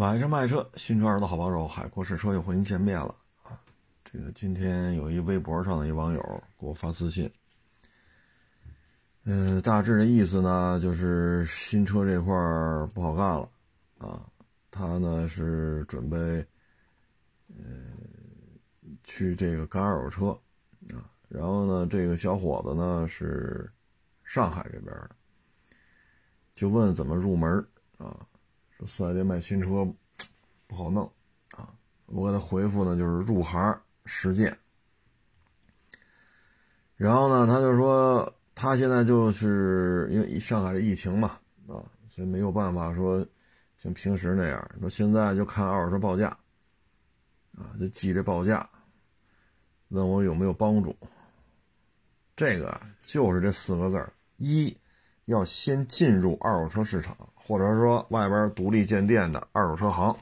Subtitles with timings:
[0.00, 3.60] 买车卖车，新车二的好帮手，海阔试车又和您见面了啊！
[4.02, 7.30] 这个今天有一微博上的一网友给我发私信，
[9.24, 13.46] 嗯，大致的意思呢就是新车这块儿不好干了
[13.98, 14.26] 啊，
[14.70, 16.16] 他呢是准备，
[17.48, 17.62] 呃，
[19.04, 20.28] 去这个干二手车
[20.96, 23.70] 啊，然后呢这个小伙子呢是
[24.24, 25.10] 上海这边的，
[26.54, 27.62] 就问怎么入门
[27.98, 28.16] 啊。
[28.86, 29.86] 四 S 店卖新车
[30.66, 31.04] 不好弄
[31.52, 31.72] 啊！
[32.06, 34.56] 我给他回复呢，就是入行实践。
[36.96, 43.26] 然后呢，他就说他现在就是因为上海的疫情嘛啊，所以没有办法说
[43.78, 44.70] 像平时那样。
[44.80, 46.28] 说现在就看二手车报价
[47.56, 48.68] 啊，就记这报价，
[49.88, 50.94] 问我有没有帮助。
[52.36, 54.76] 这个就是这四个字儿：一
[55.26, 57.16] 要先进入二手车市场。
[57.50, 60.16] 或者说外边独立建店的二手车行，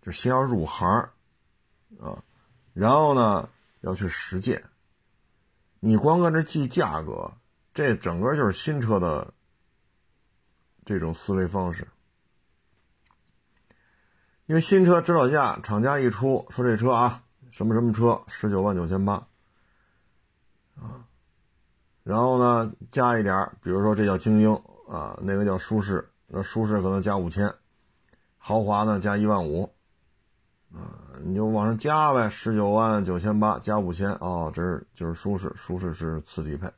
[0.00, 0.88] 就先要入行
[2.00, 2.24] 啊，
[2.72, 3.46] 然后呢
[3.82, 4.64] 要去实践。
[5.80, 7.30] 你光搁这记价格，
[7.74, 9.34] 这整个就是新车的
[10.86, 11.86] 这种思维方式。
[14.46, 19.28] 因为新车指导价，厂家一出说这车啊，什么什么车十九万九千八
[20.76, 21.04] 啊，
[22.02, 24.54] 然后呢加一点，比如说这叫精英
[24.88, 26.08] 啊，那个叫舒适。
[26.26, 27.54] 那舒适可能加五千，
[28.38, 29.70] 豪华呢加一万五，
[30.72, 36.68] 啊，你就往上加呗，十九万九千八加五千，哦，这是就是舒适，舒适是次低配，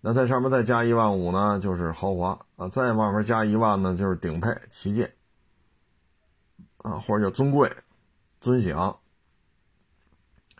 [0.00, 5.12] 那在上面再加一万五呢，就是豪华啊，再往上加一万呢，就是顶配旗舰，
[6.78, 7.70] 啊，或者叫尊贵、
[8.40, 8.98] 尊享，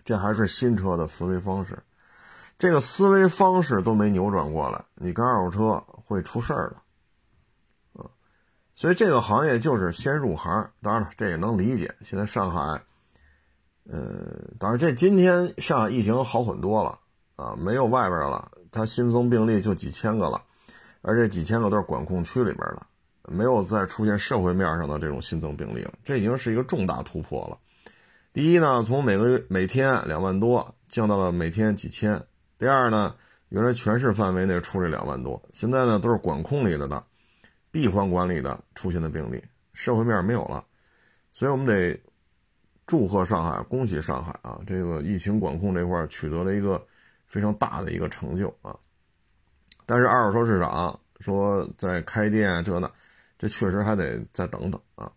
[0.05, 1.83] 这还是新车的思维方式，
[2.59, 6.77] 这个思维方式都没扭转过来，你跟二手车会出事儿的。
[8.77, 11.95] 所以这个行业就是先入行，当然了，这也能理解。
[12.03, 12.61] 现在上海，
[13.91, 13.99] 呃，
[14.59, 16.99] 当然这今天上海疫情好很多了
[17.37, 20.43] 啊，没有外边了，它新增病例就几千个了，
[21.01, 22.87] 而这几千个都是管控区里边的，
[23.33, 27.57] 没有再出现社会面上的这种新增病例了，这已经是一个重大突破了。
[28.35, 32.19] 第一呢，从每个月每天两万多降到了每天几千；
[32.59, 33.15] 第二呢，
[33.49, 37.03] 原来全市范围内出这两万多，现在呢都是管控里的的。
[37.77, 39.45] 闭环管理的出现的病例，
[39.75, 40.65] 社会面没有了，
[41.35, 42.01] 所以我们得
[42.87, 44.59] 祝贺上海，恭喜上海啊！
[44.67, 46.83] 这个疫情管控这块取得了一个
[47.27, 48.75] 非常大的一个成就啊。
[49.85, 52.91] 但是二手车市场说在开店这呢，
[53.39, 55.13] 这确实还得再等等啊。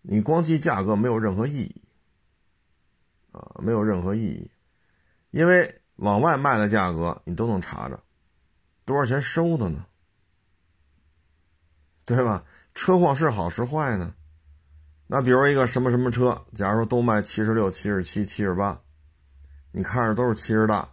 [0.00, 1.82] 你光记价格没有任何意义
[3.30, 4.50] 啊，没有任何意义，
[5.32, 8.02] 因为往外卖的价格你都能查着，
[8.86, 9.84] 多少钱收的呢？
[12.04, 12.44] 对吧？
[12.74, 14.14] 车况是好是坏呢？
[15.06, 18.80] 那比如一个什么什么车，假如说都卖七十六、七十七、七十八，
[19.70, 20.88] 你看着都是七十大，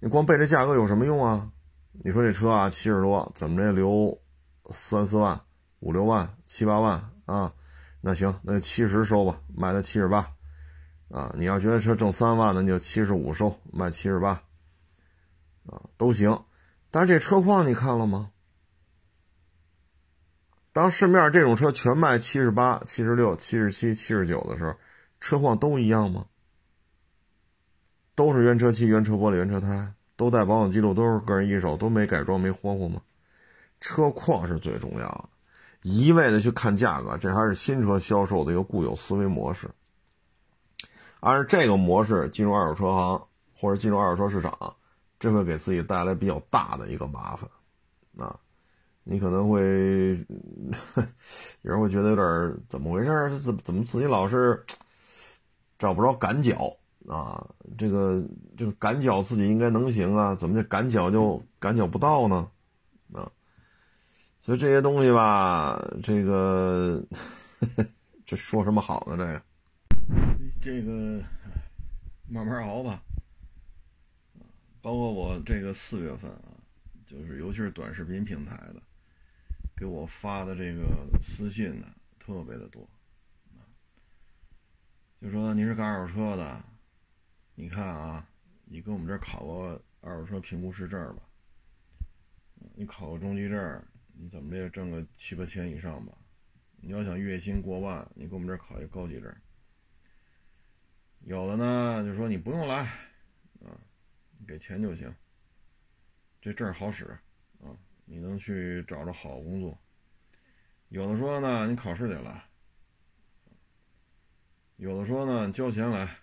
[0.00, 1.50] 你光背这价格有什么用啊？
[1.92, 4.16] 你说这车啊七十多，怎么着留
[4.70, 5.40] 三四万、
[5.80, 7.52] 五六万、七八万啊？
[8.00, 10.30] 那行，那七十收吧，卖到七十八
[11.10, 11.34] 啊。
[11.36, 14.40] 你要觉得车挣三万的，你就七十五收，卖七十八
[15.66, 16.44] 啊，都行。
[16.90, 18.30] 但是这车况你看了吗？
[20.78, 24.76] 当市面这种车全卖七十八、七十六、七十七、七十九的时候，
[25.18, 26.26] 车况都一样吗？
[28.14, 33.02] 都是原车漆、原车玻璃、原车胎，都带保养记录，都是个人一手，都没改装、没霍霍吗？
[33.80, 35.28] 车况是最重要的，
[35.82, 39.68] 一味的去看价格，这还是新车销售的一个固有思维模式。
[41.18, 44.76] 按照这个模式进入二手车行或者进入二手车市场，
[45.18, 47.50] 这会给自己带来比较大的一个麻烦，
[48.24, 48.38] 啊。
[49.10, 50.10] 你可能会
[51.62, 53.38] 有人会觉得有点怎么回事？
[53.38, 54.62] 怎么怎么自己老是
[55.78, 56.76] 找不着赶脚
[57.08, 57.48] 啊？
[57.78, 58.22] 这个
[58.54, 62.50] 这个赶脚自己应该能行啊，怎么就赶脚就赶脚不到呢？
[63.14, 63.32] 啊，
[64.42, 67.02] 所以这些东西吧，这个
[68.26, 69.16] 这说什么好呢？
[69.16, 69.40] 这个
[70.60, 71.24] 这个
[72.28, 73.02] 慢慢熬吧。
[74.82, 76.52] 包括我这个四月份啊，
[77.06, 78.82] 就是尤其是短视频平台的。
[79.78, 81.86] 给我发的这个私信呢，
[82.18, 82.88] 特别的多，
[85.20, 86.64] 就说你是干二手车的，
[87.54, 88.28] 你看啊，
[88.64, 91.22] 你跟我们这儿考个二手车评估师证吧，
[92.74, 93.84] 你考个中级证，
[94.14, 96.12] 你怎么着也挣个七八千以上吧？
[96.80, 99.32] 你要想月薪过万，你跟我们这儿考一个高级证。
[101.20, 102.84] 有的呢就说你不用来，
[103.64, 103.78] 啊，
[104.44, 105.14] 给钱就行，
[106.40, 107.04] 这证好使，
[107.62, 107.78] 啊。
[108.10, 109.78] 你能去找着好工作，
[110.88, 112.42] 有的说呢，你考试得来；
[114.76, 116.16] 有的说呢，交钱来，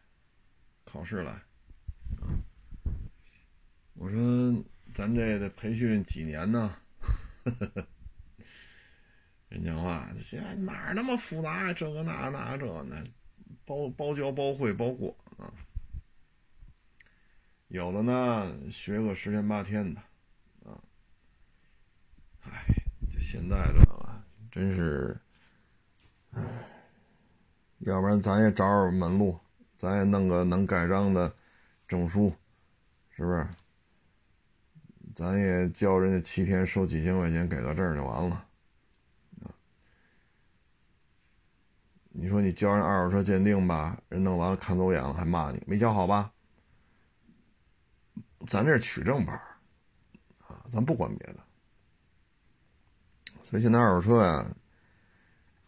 [0.84, 1.44] 考试来。
[3.94, 4.66] 我说，
[4.96, 6.76] 咱这得培训几年呢？
[9.48, 11.72] 人讲话，现在哪那么复杂？
[11.72, 13.04] 这个那那这那，
[13.64, 15.54] 包包教包会包过啊。
[17.68, 20.02] 有的呢，学个十天八天的，
[22.52, 25.20] 唉，就现在这个真是，
[26.32, 26.44] 唉，
[27.80, 29.40] 要不然咱也找找门路，
[29.76, 31.34] 咱也弄个能盖章的
[31.88, 32.34] 证书，
[33.12, 33.48] 是不是？
[35.14, 38.46] 咱也教人家七天收几千块钱给个证就完了，
[42.10, 46.32] 你说你教人二手车鉴定吧，人弄完了看走眼了还骂你没教好吧？
[48.48, 49.36] 咱这是取证班
[50.48, 51.45] 啊，咱不管别的。
[53.46, 54.44] 所以现在二手车呀，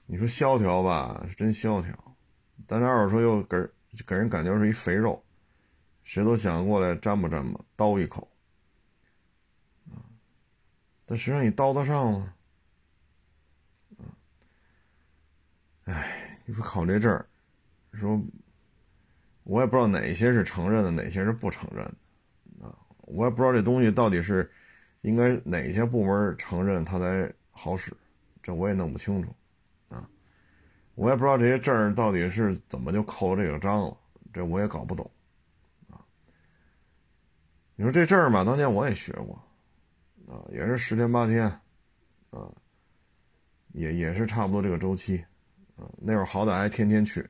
[0.07, 1.94] 你说萧条吧，是真萧条，
[2.65, 3.56] 但是二手车又给
[4.07, 5.24] 给人感觉是一肥肉，
[6.03, 8.27] 谁都想过来沾吧沾吧，叨一口。
[11.06, 12.33] 但实际上你叨得上吗？
[15.83, 17.29] 哎，你说考这证儿，
[17.94, 18.19] 说，
[19.44, 21.85] 我也不知道哪些是承认的，哪些是不承认
[22.59, 24.51] 的，啊，我也不知道这东西到底是
[25.01, 27.92] 应该哪些部门承认它才好使，
[28.44, 29.36] 这我也弄不清楚，
[29.89, 30.07] 啊，
[30.95, 33.98] 我也不知道这些证到底是怎么就扣了这个章了，
[34.31, 35.09] 这我也搞不懂，
[35.89, 35.98] 啊，
[37.75, 39.44] 你说这证儿吧，当年我也学过。
[40.30, 41.45] 啊，也是十天八天，
[42.31, 42.51] 啊，
[43.71, 45.24] 也也是差不多这个周期，
[45.77, 47.21] 啊，那会儿好歹还天天去，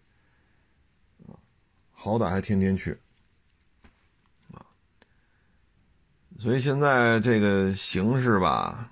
[1.27, 1.37] 啊，
[1.91, 2.99] 好歹还天天去，
[4.51, 4.65] 啊，
[6.39, 8.89] 所以现在这个形势吧，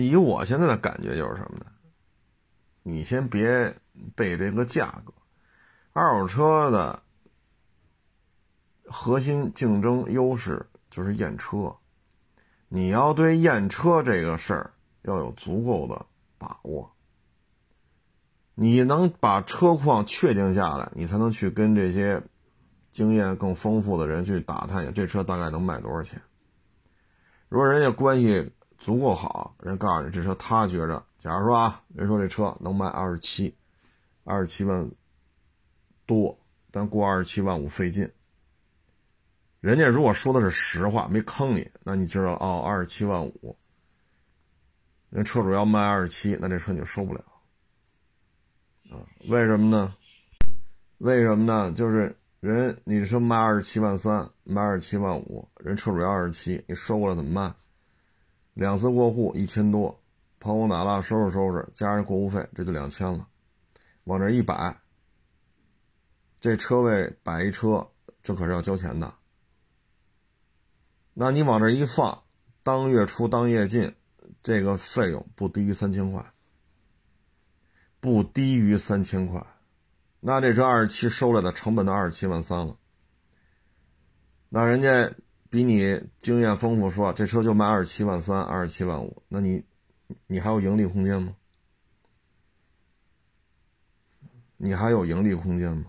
[0.00, 1.66] 以我现在的感觉就是什么呢？
[2.82, 3.76] 你先别
[4.14, 5.12] 背这个价格，
[5.92, 7.02] 二手车的
[8.84, 10.66] 核心竞争优势。
[10.94, 11.74] 就是验车，
[12.68, 16.04] 你要对验车这个事儿要有足够的
[16.36, 16.94] 把握。
[18.54, 22.22] 你能把车况确定下来，你才能去跟这些
[22.90, 26.20] 经验更丰富的人去打探一下这车大概能卖多少钱。
[27.48, 28.52] 如果人家关系
[28.84, 33.54] 足够好，人告诉你这车他觉着，假如说啊，人说这车能卖二十七，
[34.24, 34.90] 二十七万
[36.04, 36.36] 多，
[36.72, 38.10] 但过二十七万五费劲。
[39.60, 43.56] 人家如果说的是实话，没坑你，那你知道哦，二十七万五，
[45.10, 47.24] 人车主要卖二十七，那这车你就收不了，
[48.90, 48.98] 啊？
[49.28, 49.94] 为什么呢？
[50.98, 51.70] 为什么呢？
[51.70, 57.54] 就是人你说卖二十七万三，卖二十七万五，人车主要二十七，你收过来怎么办？
[58.54, 59.98] 两次过户一千多，
[60.38, 63.26] 抛光打蜡收拾收拾，加上过户费，这就两千了，
[64.04, 64.76] 往这一摆，
[66.40, 67.88] 这车位摆一车，
[68.22, 69.14] 这可是要交钱的。
[71.14, 72.22] 那你往这一放，
[72.62, 73.94] 当月出当月进，
[74.42, 76.32] 这个费用不低于三千块，
[78.00, 79.46] 不低于三千块，
[80.20, 82.76] 那这车二十七收来的成本都二十七万三了。
[84.48, 85.10] 那人家
[85.52, 89.62] 比你经验丰富，说这车就卖二十七万三、二十七万五，那你
[90.26, 91.36] 你还有盈利空间吗？
[94.56, 95.84] 你还有盈利空间吗？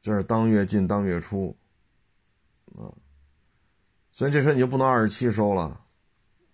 [0.00, 1.54] 这是当月进当月出。
[2.74, 2.88] 啊，
[4.10, 5.78] 所以这车你就不能二十七收了，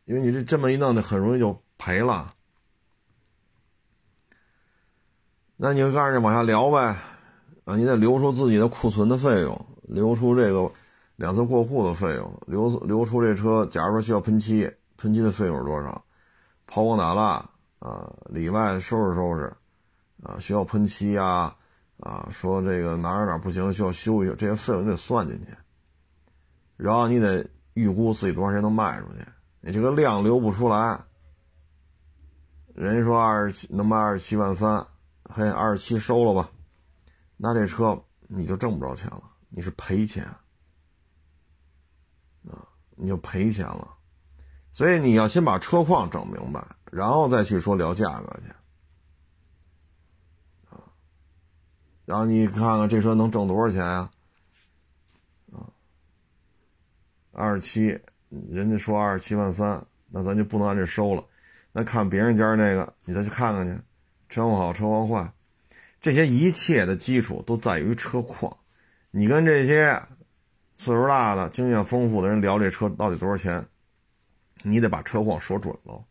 [0.05, 2.35] 因为你这这么一弄，的很容易就赔了。
[5.57, 6.97] 那你就告诉你往下聊呗，
[7.77, 10.71] 你得留出自己的库存的费用，留出这个
[11.17, 16.05] 两次过户的费用，留留出这车，假如说需要喷漆，喷漆的费用是多少？
[16.67, 17.51] 抛光打蜡
[17.81, 19.53] 啊，里外收拾收拾
[20.23, 21.55] 啊，需要喷漆啊，
[21.99, 25.47] 啊，说这个哪哪哪不行，需要修一修，这些费用你得算进去。
[26.77, 29.25] 然后你得预估自己多少钱能卖出去，
[29.61, 31.01] 你这个量留不出来。
[32.75, 34.87] 人家说二十七能卖二十七万三，
[35.25, 36.49] 嘿，二十七收了吧，
[37.43, 40.23] 那这车你就挣不着钱了，你是赔钱
[42.45, 43.97] 啊，你就赔钱了。
[44.73, 48.51] 所以你要先把车况整明白，然后再去说聊价格去
[50.69, 50.79] 啊。
[52.05, 54.11] 然后你看看这车能挣多少钱呀？
[57.33, 61.25] 二十七，人家说二十七万三，那咱就不能按这收了。
[61.73, 63.83] 那看别人家那个，你再去看看去，
[64.29, 65.33] 车况好，车况坏，
[66.01, 68.57] 这些一切的基础都在于车况。
[69.11, 70.03] 你跟这些
[70.77, 73.67] 岁数大的、经验丰富的人聊这车到底多少钱，
[74.63, 76.05] 你得把车况说准了。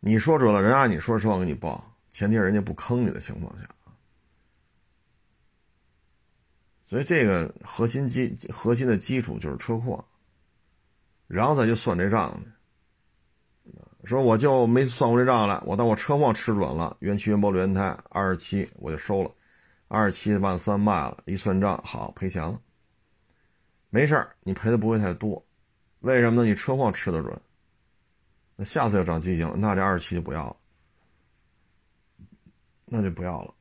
[0.00, 3.68] 你说准了，人按你说车况给你报，前提是人家不坑你的情况下
[6.86, 10.04] 所以这个核心基核心的基础就是车况，
[11.28, 12.50] 然后再去算这账去。
[14.10, 19.30] 说我就没算过这账来，我当我车况吃准了，原漆原玻璃原胎二十七我就收了，
[19.86, 22.60] 二十七万三卖了，一算账好赔钱了。
[23.88, 25.40] 没事儿，你赔的不会太多，
[26.00, 26.48] 为什么呢？
[26.48, 27.40] 你车况吃得准。
[28.56, 30.56] 那下次要长记性，那这二十七就不要了，
[32.84, 33.54] 那就不要了。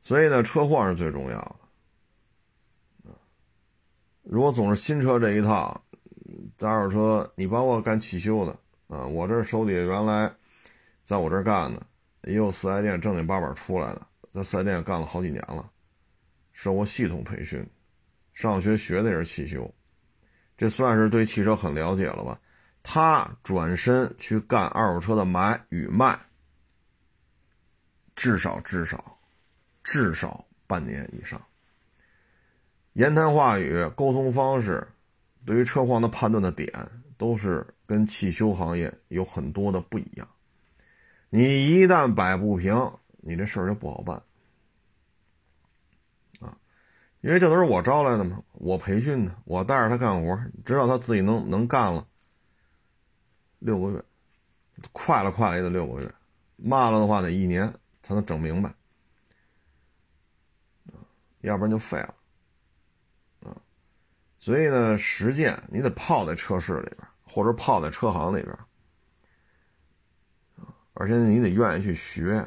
[0.00, 3.14] 所以呢，车况是最重要的。
[4.22, 5.83] 如果总是新车这一套，
[6.56, 8.52] 在二手车，你帮我干汽修的
[8.88, 10.32] 啊，我这手底下原来
[11.04, 11.86] 在我这干的，
[12.22, 15.70] 也有四 S 店正经八百出来的，在四 S 店干了好几年了。
[16.52, 17.68] 受过系统培训，
[18.32, 19.74] 上学学的也是汽修，
[20.56, 22.38] 这算是对汽车很了解了吧？
[22.82, 26.18] 他转身去干二手车的买与卖，
[28.14, 29.18] 至少至少
[29.82, 31.42] 至少半年以上。
[32.92, 34.86] 言谈话语、沟通方式，
[35.44, 36.70] 对于车况的判断的点，
[37.16, 40.28] 都是跟汽修行业有很多的不一样。
[41.30, 42.74] 你一旦摆不平，
[43.16, 44.22] 你这事儿就不好办
[46.40, 46.56] 啊。
[47.20, 52.06] 因为这都是我招来的嘛，我培训的，我带着他干活，直到他自己能能干了。
[53.58, 54.04] 六个月，
[54.92, 56.14] 快了快了也得六个月，
[56.56, 57.72] 慢了的话得一年
[58.02, 58.72] 才能整明白，
[61.40, 62.14] 要不然就废了，
[64.44, 68.54] 所以呢，实践你得泡在车市里边，或者泡在车行里边，
[70.92, 72.46] 而且你得愿意去学，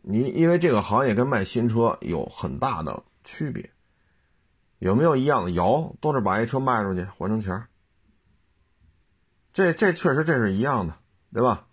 [0.00, 3.70] 你因为这个行业跟卖新车有很大的区别。
[4.78, 5.50] 有没有一样的？
[5.50, 7.66] 有，都是把一车卖出去还成钱
[9.52, 10.96] 这这确实这是一样的，
[11.34, 11.66] 对吧？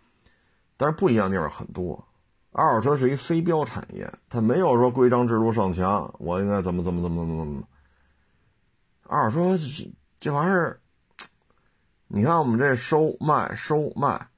[0.75, 2.05] 但是不一样地方很多。
[2.51, 7.63] 二手车是一非标产业，它没有说规章制度上墙，我应该怎么怎么怎么怎么怎么。
[9.13, 10.79] 二手车这这玩意儿，
[12.07, 14.29] 你看我们这收卖收卖，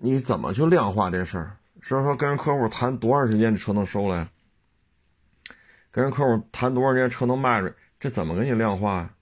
[0.00, 1.56] 你怎么去量化这事儿？
[1.80, 4.26] 是说跟人客户谈多长时间，这车能收来？
[5.92, 7.74] 跟人客户谈多少年车能卖出去？
[8.00, 9.14] 这怎么给你量化？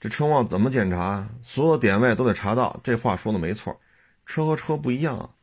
[0.00, 1.28] 这车况怎么检查？
[1.42, 2.80] 所有点位都得查到。
[2.82, 3.78] 这话说的没错，
[4.24, 5.34] 车和车不一样，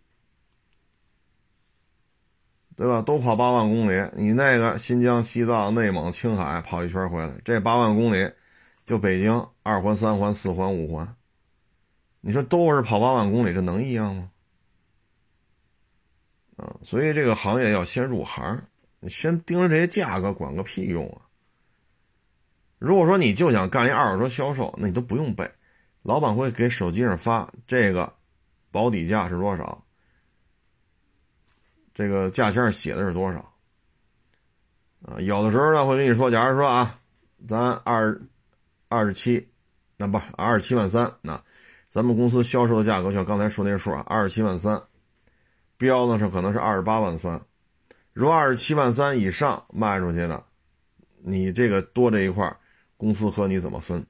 [2.76, 3.02] 对吧？
[3.02, 8.32] 都跑八万公里，你那个新疆、西藏、内蒙、青海跑一圈回来，这八万公里
[8.84, 11.16] 就北京二环、三环、四环、五环，
[12.22, 14.30] 你说都是跑八万公里，这能一样吗？
[16.58, 18.64] 啊，所以这个行业要先入行。
[19.00, 21.28] 你先盯着这些价格，管个屁用啊！
[22.80, 25.52] 如果说你就想干一二手车销售，那你都不用背，
[26.04, 28.14] 老板会给手机上发这个
[28.72, 29.83] 保底价是多少，
[31.94, 33.40] 这个价签上写的是多少
[35.04, 35.20] 啊？
[35.20, 37.00] 有的时候呢会跟你说，假如说啊，
[37.48, 38.20] 咱二
[38.88, 39.48] 二十七，
[39.98, 41.42] 那不二十七万三，那
[41.90, 44.82] 咱们公司销售的价格像刚才说那数啊，二十七万三，
[45.78, 47.40] 标的是可能是二十八万三。
[48.14, 50.44] 如果二十七万三以上卖出去的，
[51.24, 52.56] 你这个多这一块，
[52.98, 54.06] 公司和你怎么分？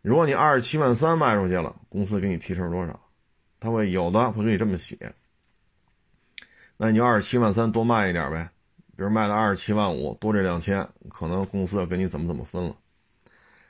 [0.00, 3.00] 如果你二十七万三卖出去了，公司给你提成多少？
[3.60, 4.96] 他会有的会给你这么写。
[6.82, 8.50] 那你就二十七万三多卖一点呗，
[8.96, 12.74] 比如卖到二十七万五，多这两千，可能公司要给你怎么怎么分了。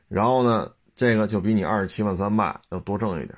[0.09, 3.37] 然后呢，这个就比你二十七万三卖要多挣一点。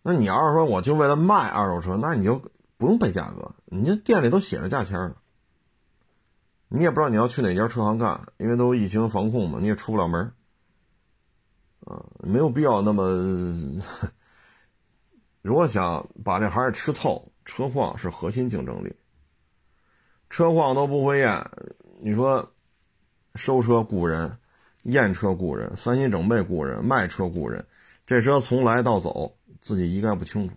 [0.00, 2.42] 那你要是说我就为了卖二手车，那你就。
[2.80, 5.14] 不用背价格，你这店里都写着价签呢。
[6.68, 10.32] 你也不知道你要去哪家车行干，因为都疫情防控嘛，你也出不了门
[11.84, 13.04] 啊，没有必要那么。
[15.42, 18.94] 如果想把这行业吃透，车况是核心竞争力。
[20.28, 21.44] 车况都不会验，
[22.00, 22.52] 你说
[23.34, 24.36] 收车雇人，
[24.82, 27.64] 验车雇人，翻新整备雇人，卖车雇人，
[28.06, 30.54] 这车从来到走自己一概不清楚。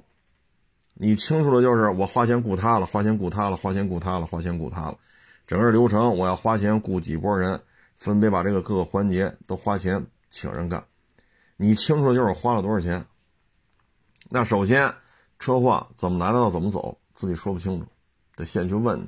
[0.96, 4.98] 你清楚的就是我花钱雇他了，花钱雇他了，花钱雇他了，花钱雇他了，
[5.48, 7.60] 整个流程我要花钱雇几波人，
[7.96, 10.84] 分别把这个各个环节都花钱请人干。
[11.58, 13.06] 你清楚的就是花了多少钱。
[14.36, 14.92] 那首先
[15.38, 17.86] 车况怎么来的到怎么走，自己说不清楚，
[18.36, 19.08] 得先去问。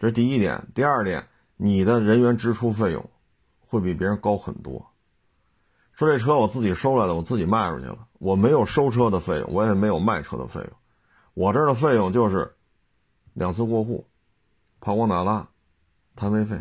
[0.00, 0.66] 这是第一点。
[0.74, 3.08] 第二点，你的人员支出费用
[3.60, 4.84] 会比别人高很多。
[5.92, 10.72] 说这车我自己收来的，我自己卖出去了，我没有收车的费用，我也没有卖车的费用。
[11.34, 12.56] 我这儿的费用就是
[13.32, 14.04] 两次过户、
[14.80, 15.48] 跑光打蜡、
[16.16, 16.60] 摊位费，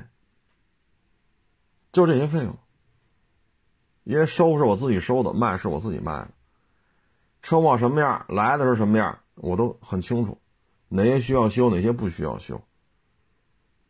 [1.92, 2.56] 就这些费用
[4.04, 6.30] 因为收是我自己收的，卖是我自己卖的。
[7.44, 10.40] 车况什么样，来的时候什么样，我都很清楚，
[10.88, 12.60] 哪些需要修，哪些不需要修，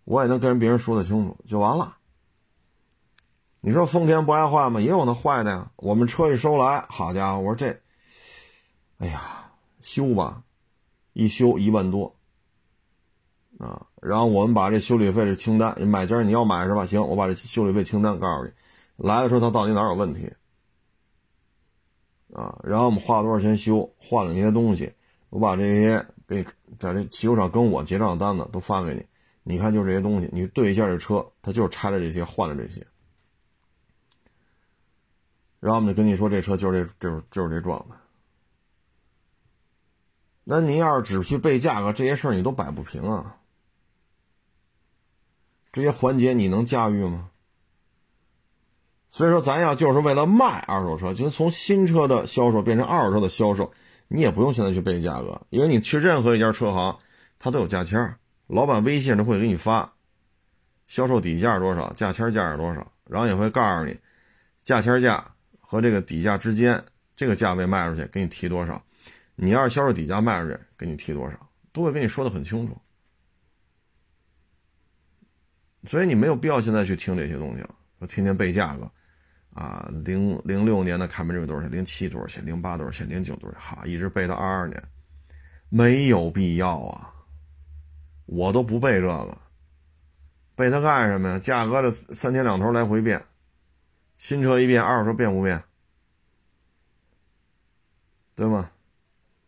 [0.03, 1.97] 我也能跟别人说得清楚，就完了。
[3.61, 4.81] 你说丰田不爱坏吗？
[4.81, 5.71] 也有那坏的呀。
[5.77, 7.79] 我们车一收来，好家伙，我说这，
[8.97, 9.21] 哎呀，
[9.81, 10.43] 修吧，
[11.13, 12.15] 一修一万多。
[13.59, 16.87] 啊，然后我们把这修理费的清单，买家你要买是吧？
[16.87, 18.51] 行，我把这修理费清单告诉你，
[18.97, 20.33] 来的时候他到底哪有问题？
[22.33, 24.91] 啊，然后我们花多少钱修，换了那些东西，
[25.29, 26.43] 我把这些给
[26.79, 29.05] 在这汽修厂跟我结账单子都发给你，
[29.43, 32.85] 你看就这些东西，你对一下这车，他就是拆了这些，换了这些，
[35.59, 37.95] 然后我们就跟你说这车就是这就是就是这状态。
[40.43, 43.37] 那你要是只去背价格，这些事儿你都摆不平啊。
[45.71, 47.29] 这些环节你能驾驭吗？
[49.13, 53.71] 所以说，咱要就是为了卖二手车，就从新车的销售变成二手车的销售，
[54.07, 56.97] 你也不用现在去背价格，因为你去任何一家车行，
[57.37, 58.15] 他都有价签
[58.47, 59.93] 老板微信上会给你发，
[60.87, 63.95] 销售底价是多少，价签价是多少，然后也会告诉你，
[64.63, 65.23] 价签价
[65.59, 66.83] 和这个底价之间
[67.15, 68.83] 这个价位卖出去给你提多少，
[69.35, 71.37] 你要是销售底价卖出去给你提多少，
[71.71, 72.75] 都会跟你说的很清楚。
[75.85, 77.69] 所以你没有必要现在去听这些东西了，
[78.07, 78.89] 天天背价格，
[79.53, 81.71] 啊，零零六年的凯美瑞多少钱？
[81.71, 82.45] 零七多少钱？
[82.45, 83.07] 零八多少钱？
[83.07, 83.61] 零九多少钱？
[83.61, 84.83] 哈，一直背到二二年，
[85.69, 87.13] 没有必要啊，
[88.25, 89.37] 我都不背这个，
[90.55, 91.39] 背它干什么呀？
[91.39, 93.23] 价格的三天两头来回变，
[94.17, 95.63] 新车一变，二手车变不变？
[98.35, 98.71] 对吗？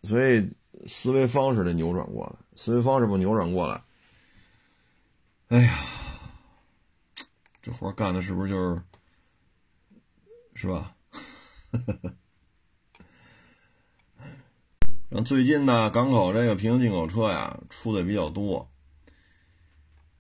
[0.04, 3.82] 所以思维方式得扭转过来，思维方式不扭转过来，
[5.48, 5.74] 哎呀！
[7.64, 8.82] 这活干的是不是就是，
[10.66, 10.96] 是吧？
[15.10, 18.68] 然后最近呢，港口这个平行进口车呀，出的比较多。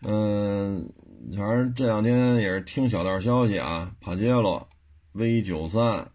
[0.01, 0.87] 嗯，
[1.35, 4.69] 反正这两天也是听小道消息啊，帕杰罗
[5.13, 6.11] V 九三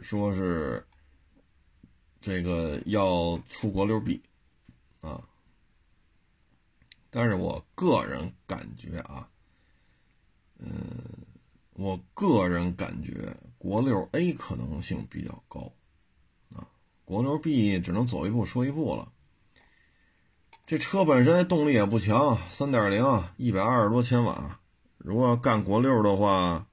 [0.00, 0.86] 说是
[2.20, 4.22] 这个要出国六 B
[5.02, 5.22] 啊，
[7.10, 9.28] 但是我个人感觉啊。
[10.58, 10.80] 嗯，
[11.78, 15.70] 我个人感觉国六 A 可能性比较高，
[16.54, 16.66] 啊，
[17.04, 19.12] 国六 B 只能走一步说一步了。
[20.64, 23.04] 这车本身动力也不强，三点零，
[23.36, 24.58] 一百二十多千瓦。
[24.96, 26.66] 如果要干国六的话，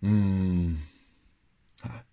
[0.00, 0.82] 嗯，
[1.82, 2.04] 哎，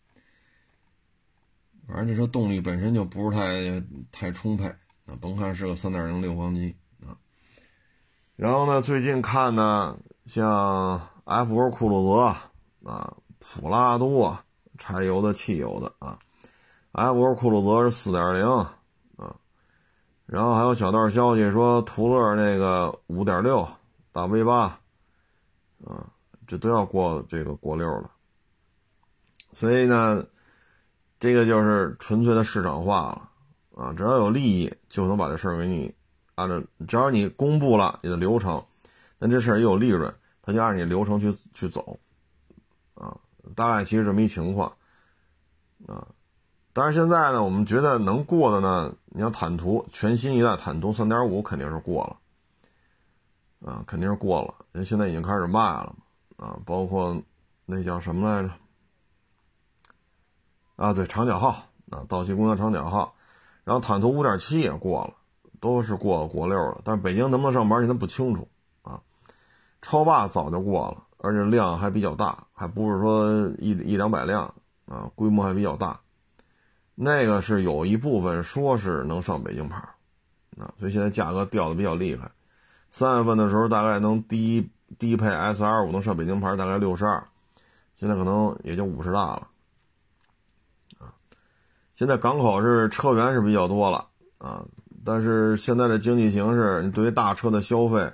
[1.88, 4.66] 反正这车动力本身就不是太太充沛，
[5.06, 7.16] 啊，甭看是个三点零六缸机啊。
[8.36, 9.98] 然后呢，最近看呢。
[10.26, 14.36] 像 F 勾酷路泽啊，普拉多
[14.80, 16.18] 柴油的、汽油的啊
[16.94, 18.44] ，F 勾酷路泽是四点零
[19.16, 19.36] 啊，
[20.26, 23.68] 然后还有小道消息说途乐那个五点六
[24.12, 24.80] 大 V 八
[25.86, 26.10] 啊，
[26.48, 28.10] 这都要过这个国六了，
[29.54, 30.26] 所以呢，
[31.20, 33.30] 这个就是纯粹的市场化了
[33.76, 35.94] 啊，只要有利益就能把这事儿给你
[36.34, 38.66] 按照，只要你公布了你的流程，
[39.20, 40.12] 那这事儿也有利润。
[40.50, 42.00] 他就按你流程去去走，
[42.96, 43.16] 啊，
[43.56, 44.74] 大概其实这么一情况，
[45.86, 46.08] 啊，
[46.74, 52.04] 但是现在呢，我们觉得能过的呢，你像坦途全新一代坦途三点五肯定是过
[53.62, 55.96] 了，啊，肯定是过了，因为现在已经开始卖了，
[56.38, 57.22] 啊，包括
[57.68, 58.52] 那叫什么来着？
[60.78, 61.50] 啊，对，长角号
[61.92, 63.14] 啊，道奇公交长角号，
[63.64, 65.14] 然后坦途五点七也过了，
[65.60, 68.48] 都是过国六了，但是北京能不能上班现在不清楚。
[69.82, 74.54] 超霸早就过了，而且量还比较大，还不是说一一两百辆
[74.86, 76.00] 啊，规模还比较大。
[76.96, 79.78] 那个是有一部分说是能上北京牌，
[80.58, 82.30] 啊，所以现在价格掉的比较厉害。
[82.92, 87.24] 三月份的时候大概能低低配 S R 五能上北京牌，大概六十二，
[87.96, 89.48] 现在可能也就五十大了，
[91.00, 91.16] 啊。
[91.96, 94.08] 现在港口是车源是比较多了
[94.40, 94.66] 啊，
[95.06, 98.12] 但是现在的经济形势，你对于大车的消费。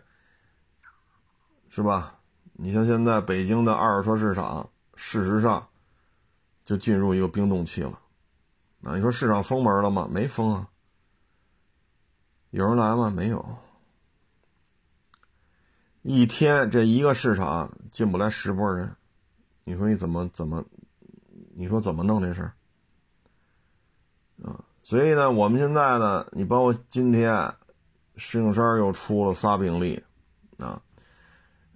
[1.75, 2.15] 是吧？
[2.53, 5.67] 你像现在北京的二手车市场，事实上
[6.63, 7.99] 就进入一个冰冻期了。
[8.85, 10.07] 啊，你说市场封门了吗？
[10.09, 10.69] 没封啊。
[12.51, 13.09] 有人来吗？
[13.09, 13.45] 没有。
[16.01, 18.95] 一天这一个市场进不来十波人，
[19.65, 20.63] 你说你怎么怎么？
[21.57, 22.53] 你说怎么弄这事儿？
[24.45, 27.53] 啊，所以呢，我们现在呢，你包括今天，
[28.15, 30.01] 石景山又出了仨病例，
[30.57, 30.81] 啊。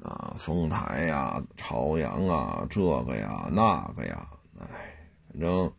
[0.03, 4.65] 啊，丰台呀、朝阳啊，这个呀、那个呀，哎，
[5.27, 5.71] 反正，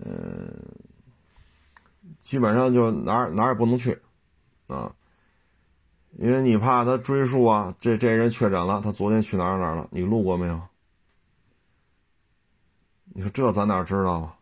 [0.00, 0.52] 呃，
[2.20, 4.00] 基本上就哪儿哪儿也不能去，
[4.68, 4.94] 啊，
[6.12, 9.88] 因为你怕他追溯啊，这这人确诊了，他昨天去哪儿哪儿了？
[9.90, 10.60] 你路过没有？
[13.04, 14.38] 你说这咱哪知道啊，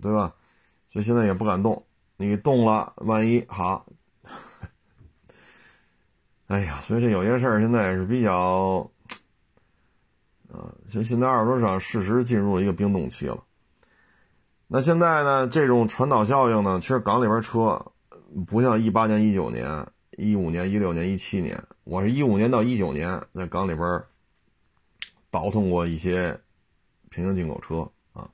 [0.00, 0.34] 对吧？
[0.90, 1.86] 所以现在也不敢动，
[2.16, 3.86] 你动了，万一好。
[6.52, 8.90] 哎呀，所以这有些事儿现在也是比较，
[10.52, 13.42] 啊，就现在二手车市场事实进入了一个冰冻期了。
[14.66, 17.82] 那现在呢，这种传导效应呢，其实港里边车
[18.46, 19.86] 不像一八年、一九年、
[20.18, 24.02] 一五年、一六年、一七年，我是一五年到一九年在港里边
[25.30, 26.38] 倒腾过一些
[27.08, 28.28] 平行进口车啊，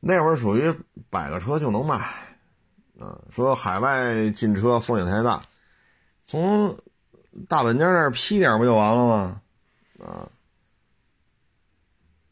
[0.00, 0.74] 那会儿属于
[1.08, 1.98] 摆个车就能卖，
[2.98, 5.40] 啊，说海外进车风险太大，
[6.24, 6.76] 从。
[7.48, 9.42] 大本家那儿批点不就完了吗？
[10.04, 10.28] 啊，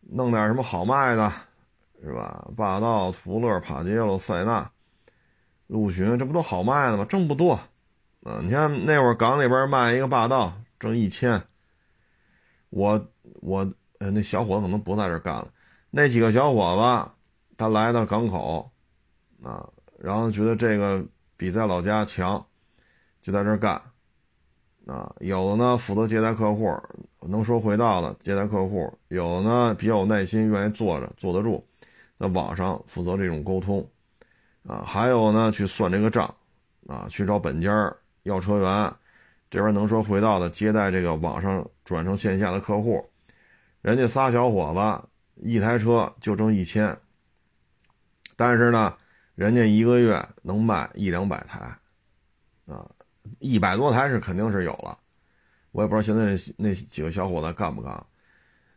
[0.01, 1.33] 弄点什么好卖的，
[2.03, 2.49] 是吧？
[2.57, 4.71] 霸道、途乐、帕杰罗、塞纳、
[5.69, 7.05] 陆巡，这不都好卖的吗？
[7.05, 7.53] 挣不多。
[8.23, 11.43] 啊，你看那会儿港里边卖一个霸道挣一千，
[12.69, 15.51] 我我呃那小伙子可能不在这干了。
[15.91, 17.11] 那几个小伙子
[17.57, 18.71] 他来到港口，
[19.43, 19.67] 啊，
[19.99, 21.03] 然后觉得这个
[21.37, 22.45] 比在老家强，
[23.23, 23.81] 就在这干。
[24.87, 26.75] 啊，有的呢负责接待客户，
[27.21, 31.65] 能说会道的接待客户；有的呢比较有耐心，愿意坐着坐得住，
[32.19, 33.87] 在网上负责这种沟通。
[34.67, 36.35] 啊，还有呢去算这个账，
[36.87, 37.71] 啊，去找本家
[38.25, 38.93] 要车源，
[39.49, 43.05] 这边能说会道的接待这个网上转成线下的客户。
[43.83, 45.09] 人家仨小伙子
[45.47, 46.97] 一台车就挣一千，
[48.37, 48.95] 但是呢，
[49.35, 51.59] 人家一个月能卖一两百台，
[52.67, 52.87] 啊。
[53.39, 54.99] 一百多台是肯定是有了，
[55.73, 58.05] 我也不知道现在那那几个小伙子干不干。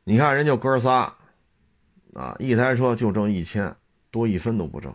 [0.03, 1.13] 你看人就哥仨，
[2.13, 3.75] 啊，一台车就挣一千
[4.11, 4.91] 多，一分都不挣，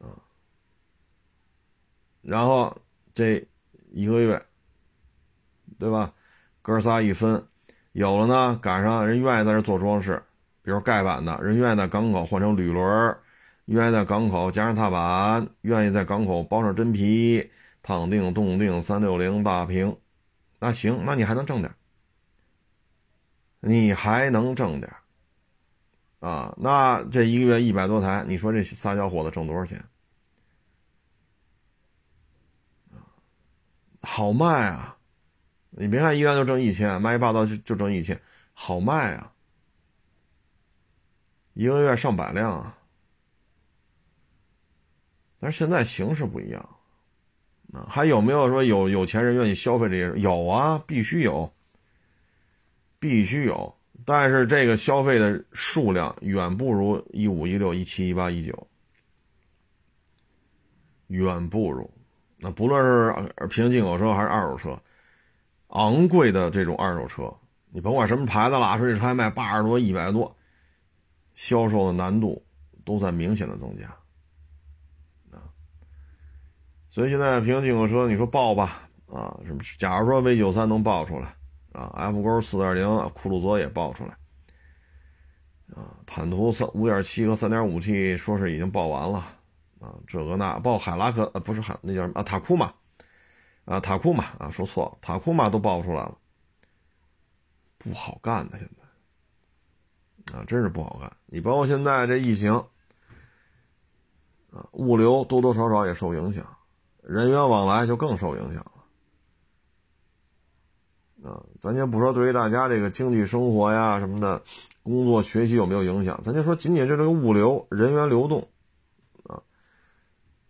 [0.00, 0.18] 啊，
[2.22, 2.76] 然后
[3.14, 3.46] 这
[3.92, 4.44] 一个月，
[5.78, 6.12] 对吧？
[6.60, 7.46] 哥仨一分，
[7.92, 10.22] 有了呢，赶上人愿意在这做装饰，
[10.62, 13.16] 比如盖板的，人愿意在港口换成铝轮。
[13.66, 17.50] 愿意在港口加上踏板，愿意在港口包上真皮，
[17.82, 19.96] 烫定、冻定、三六零、大屏，
[20.58, 21.74] 那行，那你还能挣点，
[23.60, 24.92] 你还能挣点，
[26.20, 29.82] 啊，那这一个月一百多台，你说这仨小伙子挣多少钱？
[34.02, 34.98] 好卖啊！
[35.70, 38.20] 你别看一元就挣一千，卖一霸道就就挣一千，
[38.52, 39.32] 好卖啊！
[41.54, 42.78] 一个月上百辆啊！
[45.44, 46.68] 但是现在形势不一样，
[47.70, 50.18] 啊，还有没有说有有钱人愿意消费这些？
[50.18, 51.52] 有啊，必须有，
[52.98, 53.74] 必须有。
[54.06, 58.66] 但是这个消费的数量远不如一五一六一七一八一九，
[61.08, 61.92] 远不如。
[62.38, 64.82] 那不论是平行进口车还是二手车，
[65.66, 67.30] 昂贵的这种二手车，
[67.70, 70.34] 你甭管什么牌子了，说这车还卖八十多、一百多，
[71.34, 72.42] 销售的难度
[72.82, 73.94] 都在明显的增加。
[76.94, 79.60] 所以现在平行进口车，你说报吧，啊，什么？
[79.80, 81.34] 假如说 V 九三能报出来，
[81.72, 84.16] 啊，F 勾四点零酷路泽也报出来，
[85.74, 89.18] 啊，坦途三五点七和三点五 T 说是已经报完了，
[89.80, 92.72] 啊，这个那报海拉克呃不是海那叫什么啊塔库玛，
[93.64, 96.16] 啊塔库玛啊说错了，塔库玛都报出来了，
[97.76, 98.70] 不好干的现
[100.28, 101.10] 在，啊，真是不好干。
[101.26, 102.54] 你包括现在这疫情，
[104.52, 106.46] 啊，物流多多少少也受影响。
[107.06, 108.64] 人员往来就更受影响
[111.22, 114.42] 了，啊，咱先不说对于大家这个经济生活呀什么的，
[114.82, 118.48] 工作学习有没有影响，咱就说仅仅是这个物流人员流动，
[119.24, 119.42] 啊，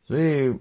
[0.07, 0.57] 所以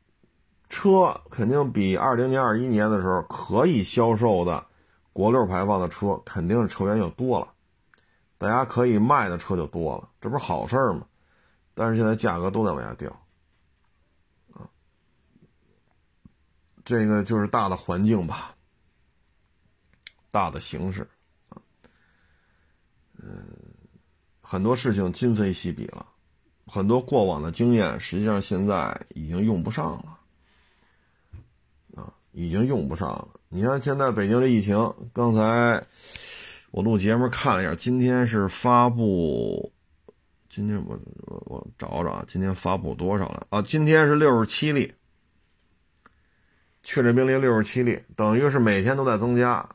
[0.68, 4.66] 车肯定比二零年、二一年的时候可以销售的
[5.14, 7.48] 国六排放的车，肯定是车源就多了，
[8.36, 11.06] 大家可以卖的车就多了，这不是好事吗？
[11.72, 13.10] 但是现在价格都在往下掉。
[16.86, 18.54] 这个就是大的环境吧，
[20.30, 21.04] 大的形势，
[23.20, 23.44] 嗯，
[24.40, 26.06] 很多事情今非昔比了，
[26.64, 33.28] 很多过往的经验实际上现在已经用不上了，啊，已经用不上了。
[33.48, 34.76] 你看现在北京的疫情，
[35.12, 35.84] 刚才
[36.70, 39.72] 我录节目看了一下，今天是发布，
[40.48, 40.96] 今天我
[41.26, 43.60] 我我找找啊，今天发布多少了啊？
[43.60, 44.94] 今天是六十七例。
[46.88, 49.68] 确诊病例六十七例，等于是每天都在增加，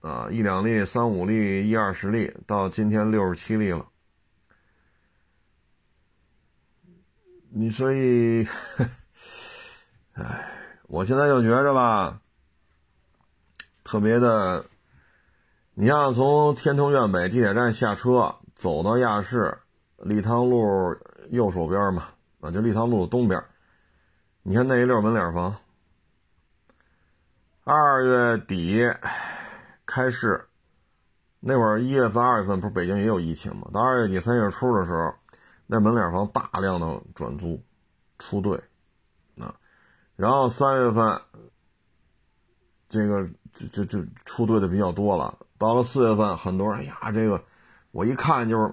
[0.00, 3.84] 啊，一两例、三五例、一二十例，到今天六十七例了。
[7.50, 8.46] 你所以，
[10.14, 10.48] 哎，
[10.86, 12.20] 我现在就觉着吧，
[13.82, 14.64] 特别的。
[15.74, 19.58] 你像从天通苑北地铁站下车，走到亚市
[19.96, 20.96] 立汤路
[21.30, 23.42] 右手边嘛，啊，就立汤路东边。
[24.44, 25.52] 你看那一溜门脸房。
[27.70, 28.82] 二月底
[29.84, 30.48] 开市，
[31.38, 33.68] 那会儿一月份、二月份不是北京也有疫情嘛？
[33.70, 35.12] 到二月底三月初的时候，
[35.66, 37.62] 那门脸房大量的转租
[38.18, 38.58] 出队，
[39.38, 39.54] 啊，
[40.16, 41.20] 然后三月份
[42.88, 45.38] 这个就就就出队的比较多了。
[45.58, 47.44] 到了四月份，很多人哎呀，这个
[47.90, 48.72] 我一看就是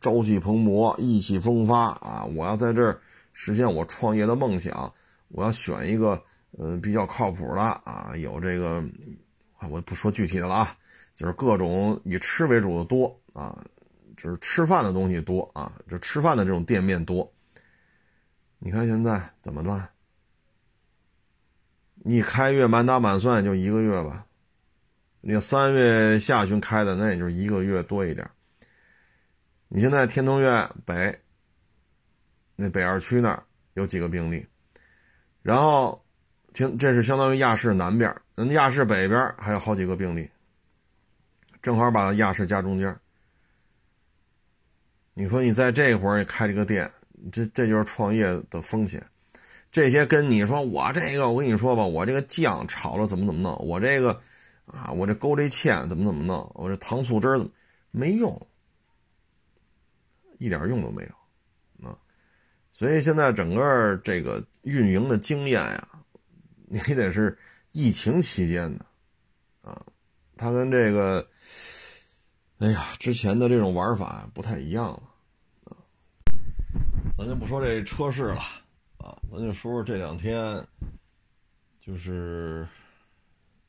[0.00, 2.24] 朝气蓬勃、意气风发啊！
[2.34, 2.98] 我要在这儿
[3.34, 4.94] 实现我创业的梦想，
[5.28, 6.22] 我要选一个。
[6.58, 8.84] 嗯，比较靠谱的啊，有这个，
[9.70, 10.76] 我不说具体的了啊，
[11.16, 13.64] 就是各种以吃为主的多啊，
[14.18, 17.32] 就是吃饭的东西多啊，就吃饭的这种店面多。
[18.58, 19.88] 你看现在怎么办？
[21.94, 24.26] 你开月满打满算就一个月吧，
[25.22, 28.28] 你三月下旬开的，那也就是一个月多一点。
[29.68, 31.18] 你现在天通苑北
[32.56, 34.46] 那北二区那儿有几个病例，
[35.40, 36.01] 然后。
[36.52, 40.28] 听，这是相当于亚市南边，那亚市北边还有好几个病例，
[41.62, 42.94] 正好把亚市夹中间。
[45.14, 46.90] 你说你在这会儿开这个店，
[47.30, 49.02] 这这就是创业的风险。
[49.70, 54.20] 这些跟你说我这个，我跟你说吧，我这个酱炒了怎么怎么弄，我这个
[54.66, 57.50] 啊，我这勾这芡怎么怎么弄，我这糖醋汁怎么
[57.90, 58.46] 没用，
[60.38, 61.96] 一点用都没有啊。
[62.74, 65.88] 所以现在整个这个运营的经验呀。
[66.72, 67.36] 你得是
[67.72, 68.86] 疫情期间的，
[69.60, 69.78] 啊，
[70.38, 71.28] 它跟这个，
[72.60, 75.02] 哎呀，之前的这种玩法不太一样了，
[75.64, 75.76] 啊，
[77.18, 78.40] 咱就不说这车市了，
[78.96, 80.66] 啊，咱就说说这两天，
[81.78, 82.66] 就是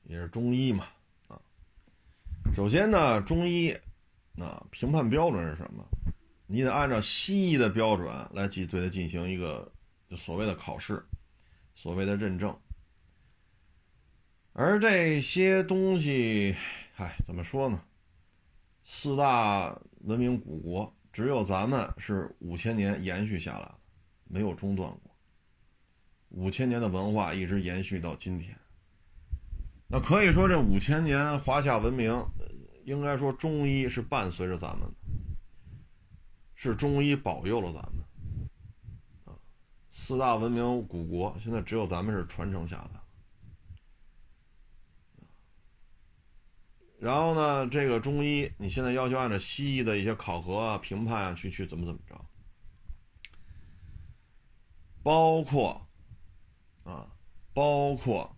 [0.04, 0.86] 也是中医嘛，
[1.28, 1.38] 啊，
[2.56, 3.78] 首先呢，中医，
[4.40, 5.84] 啊，评判标准是什么？
[6.48, 9.70] 你得按照西医的标准来进对它进行一个
[10.16, 11.04] 所谓的考试，
[11.76, 12.58] 所谓的认证。
[14.56, 16.56] 而这些东西，
[16.98, 17.82] 哎，怎么说呢？
[18.84, 23.78] 四大文明古国，只有咱们是五千年延续下来了，
[24.26, 25.12] 没有中断过。
[26.30, 28.56] 五千年的文化一直延续到今天。
[29.88, 32.24] 那可以说，这五千年华夏文明，
[32.86, 34.96] 应该说中医是伴随着咱们的，
[36.54, 39.38] 是中医保佑了咱们。
[39.90, 43.03] 四大文明古国，现在只有咱们是传承下来。
[47.04, 52.26] 然后呢，这个中医你现在要求按照西医的一些考核啊、评判啊去去怎么怎么着，
[55.04, 55.86] 包括
[56.86, 57.06] 啊，
[57.54, 58.34] 包括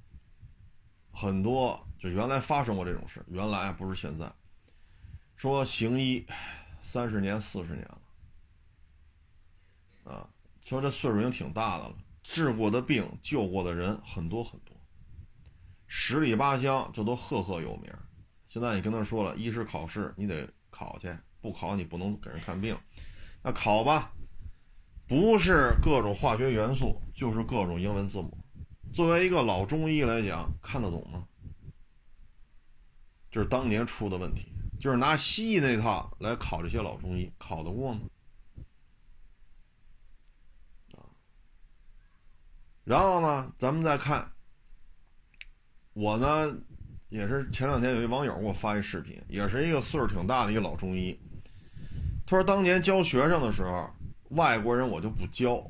[1.11, 4.33] 很多就原来发生过这种事，原来不是现在，
[5.35, 6.25] 说行医
[6.81, 7.87] 三十年、四十年
[10.03, 10.27] 了，啊，
[10.63, 14.75] 说这岁数已经挺大的了，治过的病、救过的人很多很多，
[15.85, 17.93] 十里八乡这都赫赫有名。
[18.55, 22.79] 现在你跟他说了，一是考试，你得考去，不考你不能给人看病。
[23.43, 24.13] 那考吧，
[25.05, 28.37] 不是各种化学元素，就是各种英文字母。
[28.93, 31.27] 作为一个老中医来讲，看得懂吗？
[33.29, 34.47] 就是当年出的问题，
[34.79, 37.99] 就是拿西医那套来考这些老中医，考得过吗？
[42.85, 44.31] 然后呢，咱们再看，
[45.91, 46.57] 我呢。
[47.15, 51.17] 也是前两天有一网友给我发一视频，也是一个岁数挺大的一个老中医。
[52.27, 53.89] 他说当年教学生的时候，
[54.31, 55.65] 外国人我就不教，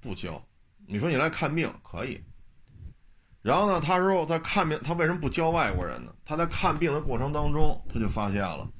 [0.00, 0.40] 不教。
[0.86, 2.22] 你说你来看病可以。
[3.42, 6.14] 然后呢，他说在看病，他为什么不教外国人呢？
[6.24, 8.70] 他在看病的过程当中，他就发现了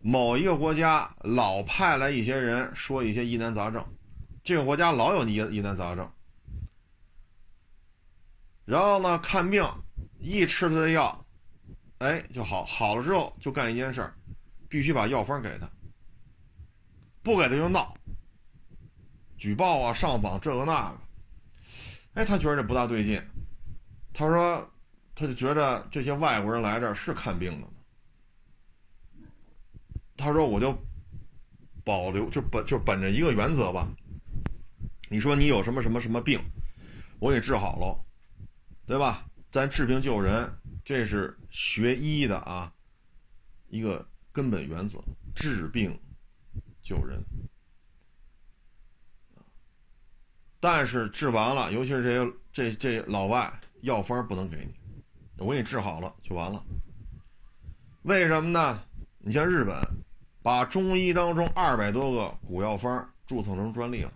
[0.00, 3.84] 某一个国家老派来一些人说一些疑难杂症，
[4.42, 6.10] 这个国家老有疑疑难杂症。
[8.64, 9.70] 然后呢，看病。
[10.22, 11.26] 一吃他的药，
[11.98, 12.64] 哎，就好。
[12.64, 14.14] 好了之后就干一件事儿，
[14.68, 15.68] 必须把药方给他，
[17.24, 17.92] 不给他就闹，
[19.36, 20.98] 举报啊、上访这个那个。
[22.14, 23.20] 哎，他觉得这不大对劲。
[24.14, 24.70] 他说，
[25.16, 27.72] 他就觉得这些外国人来这儿是看病的吗？
[30.16, 30.72] 他说，我就
[31.84, 33.88] 保留，就本就本着一个原则吧。
[35.10, 36.40] 你说你有什么什么什么病，
[37.18, 37.98] 我给你治好了。
[38.84, 39.24] 对吧？
[39.52, 40.50] 咱治病救人，
[40.82, 42.72] 这是学医的啊，
[43.68, 44.98] 一个根本原则，
[45.34, 46.00] 治病
[46.82, 47.22] 救人。
[50.58, 54.72] 但是治完了，尤其是这些这这老外药方不能给你，
[55.36, 56.64] 我给你治好了就完了。
[58.04, 58.82] 为什么呢？
[59.18, 59.76] 你像日本，
[60.42, 64.12] 把中医当中二百多个古药方注册成专利了，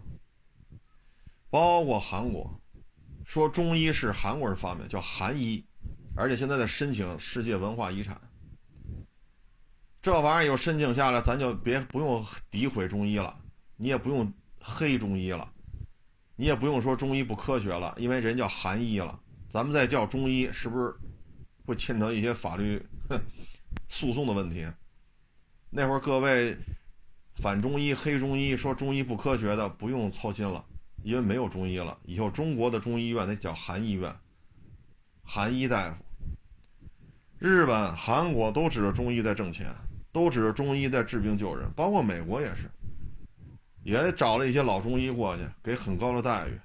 [1.50, 2.58] 包括韩国，
[3.26, 5.62] 说中医是韩国人发明，叫韩医，
[6.14, 8.18] 而且现在在申请世界文化遗产。
[10.00, 13.36] 这玩意儿有申请下来，咱就别不用诋毁中医了，
[13.76, 15.52] 你也不用黑中医了。
[16.36, 20.94] 你也不用说中医不科学了，因为人叫韩医了，咱们再叫中医，是不是
[21.64, 22.80] 会牵扯一些法律
[23.88, 24.66] 诉讼的问题？
[25.70, 26.56] 那会儿各位
[27.36, 30.64] 反中医、黑中医，说中医不科学的，不用操心了，
[31.06, 31.96] 因为没有中医了。
[32.02, 34.12] 以后中国的中医院得叫韩医院，
[35.22, 35.96] 韩医大夫。
[37.38, 39.72] 日本、韩国都指着中医在挣钱，
[40.10, 42.68] 都指着中医在治病救人，包括美国也是。
[43.84, 46.58] 也找了一些老中医过去，给很高的待遇，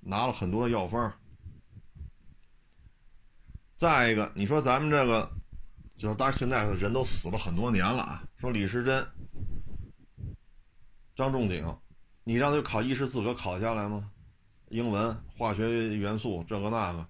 [0.00, 1.12] 拿了很多的药方。
[3.76, 5.30] 再一个，你说咱们这个，
[5.96, 8.24] 就是当然现在人都死了很多年了啊。
[8.38, 9.06] 说李时珍、
[11.14, 11.64] 张仲景，
[12.28, 14.10] 你让他考医师资格考下来吗？
[14.68, 17.06] 英文、化学元素这个那个，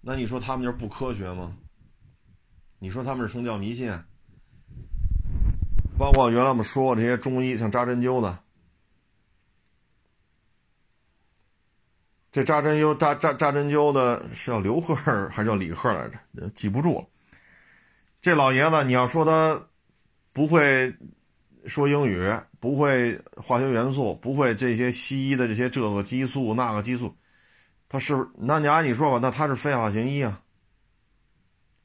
[0.00, 1.56] 那你说他们就是不科学吗？
[2.78, 3.92] 你说他们是宗教迷信？
[5.98, 8.38] 包括原来我们说过这些中医，像扎针灸的，
[12.30, 16.48] 这扎针灸扎扎扎针灸的是叫刘贺还是叫李贺来着？
[16.50, 17.08] 记不住了。
[18.22, 19.66] 这老爷子，你要说他
[20.32, 20.94] 不会
[21.66, 27.16] 说英语，不会化学元素，不会这些西医的这些这个激素那个激素，
[27.88, 30.42] 他是那你按你说吧，那他是非法行医啊，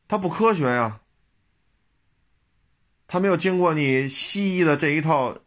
[0.08, 1.02] 他不科学呀。
[3.08, 5.38] 他没有经过你西医的这一套，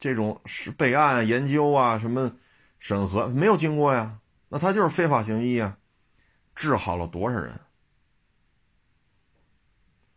[0.00, 2.34] 这种是备案研究啊，什么
[2.80, 4.18] 审核没有经过呀？
[4.48, 5.78] 那他就是非法行医啊！
[6.56, 7.60] 治好了多少人？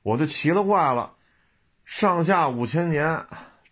[0.02, 1.16] 我就奇了怪了，
[1.86, 3.24] 上下五千年，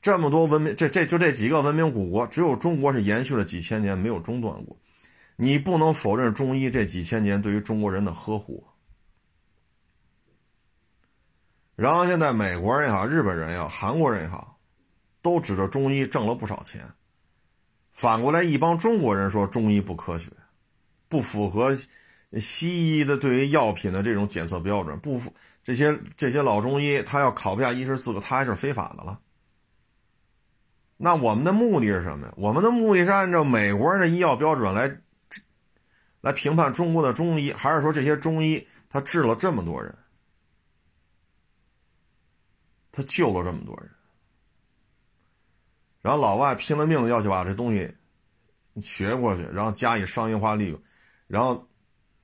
[0.06, 4.78] 这么多文明，这这就这几个文明古国，只有中国是延续了几千年，没有中断过。
[5.36, 8.64] 你不能否认中医这几千年对于中国人的呵护。
[11.76, 14.60] 然后现在美国人也好，日本人也好，韩国人也好，
[15.24, 16.88] 都指着中医挣了不少钱。
[17.92, 20.30] 反过来，一帮中国人说中医不科学，
[21.10, 21.76] 不符合
[22.40, 29.20] 西医的对于药品的这种检测标准，不符这些这些老中医，他要考不下医师资格，他还是非法的了。
[30.98, 32.34] 那我们的目的是什么呀？
[32.38, 35.02] 我们的目的是按照美国人的医药标准来
[36.22, 39.96] 来评判中国的中医，还是说这些中医他治了这么多人？
[42.92, 43.92] 他救了这么多人，
[46.02, 47.94] 然后老外拼了命的要去把这东西
[48.80, 50.82] 学过去，然后加以商业化利用，
[51.28, 51.68] 然后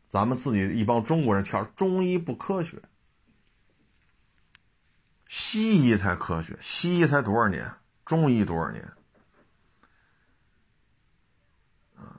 [0.08, 2.82] 咱们自己一帮中国人跳中医不科学，
[5.28, 7.70] 西医才科学，西医才多少年，
[8.06, 8.92] 中医多少年？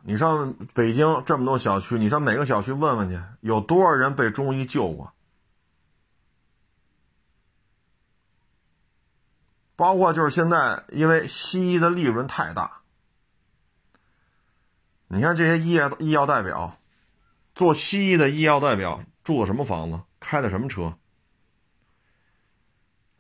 [0.05, 5.13] 你上北京这么多小区，你上每个小区问问去，有多少人被中医救过？
[9.77, 12.83] 包括就是现在，因为西医的利润太大，
[15.09, 16.77] 你看这些医药医药代表，
[17.55, 20.97] 做西医的医药代表住的什么房子，开的什么车？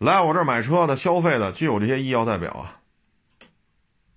[0.02, 2.80] 来我这儿买车的、消费的就有这些医药代表啊。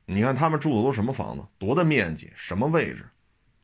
[0.06, 3.08] 你看他们住的都什么房子，多大面积，什么位置，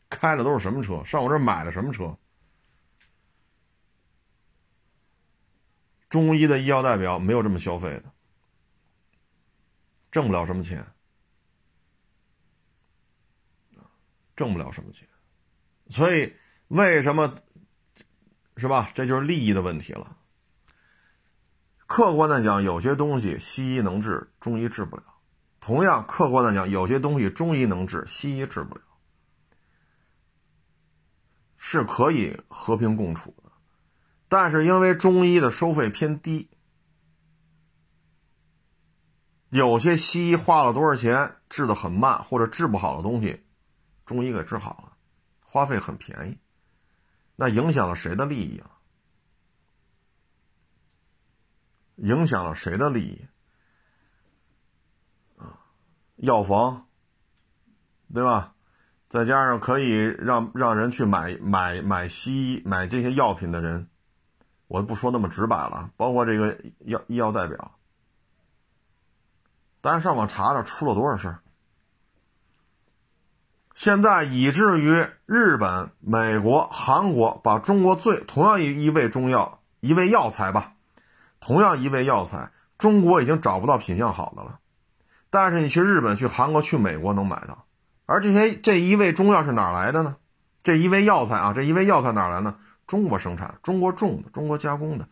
[0.07, 2.15] 开的都是什么车，上我这儿买的什么车？
[6.09, 8.03] 中医的医药代表没有这么消费的。
[10.11, 10.85] 挣不了什么钱，
[14.35, 15.07] 挣不了什么钱，
[15.89, 16.31] 所以
[16.67, 17.33] 为什么
[18.57, 18.91] 是吧？
[18.93, 20.17] 这就是利益的问题了。
[21.93, 25.03] 客观的讲，有些东西西医能治，中医治不了；
[25.59, 28.81] 同样，客观的讲，有些东西中医能治，西医治不了，
[31.57, 33.51] 是可以和平共处的。
[34.29, 36.49] 但是因为中医的收费偏低。
[39.49, 43.43] 有些西医花了多少钱治的很慢，或者治不好的东西，
[44.05, 44.93] 中医给治好了，
[45.41, 46.37] 花费很便宜，
[47.35, 48.70] 那影响了谁的利益啊？
[51.95, 53.25] 影响了谁的利益？
[55.37, 55.59] 啊，
[56.17, 56.87] 药房，
[58.13, 58.53] 对吧？
[59.09, 63.89] 再加上可以让让人去买买买西医买这些药品的人，
[64.67, 67.75] 我不说那么直白了，包括这个药医药代表，
[69.81, 71.41] 大家上网查查出了多少事儿。
[73.75, 80.75] 现在以至于日本、美国、韩国把中国最同样一一味中药一味药材吧，
[81.41, 84.59] 同样一味药材，中国已经找不到品相好的了，
[85.29, 87.65] 但是你去日本、去韩国、去美国能买到。
[88.05, 90.15] 而这些这一味中药是哪来的呢？
[90.63, 92.55] 这一味药材啊，这一味药材哪来呢？
[92.87, 95.07] 中国生产、中国种的、中国加工的。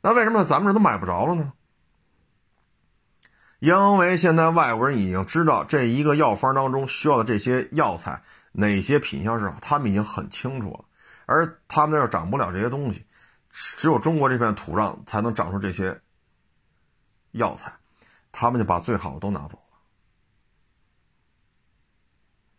[0.00, 1.52] 那为什么咱们这都买不着了呢？
[3.60, 8.22] 因为现在外国人已经知道这一个药方当中需要的这些药材
[8.52, 10.84] 哪些品相是好，他们已经很清楚了。
[11.26, 13.04] 而他们那儿长不了这些东西，
[13.60, 16.00] 只有中国这片土壤才能长出这些
[17.32, 17.72] 药材，
[18.30, 19.78] 他们就把最好的都拿走了。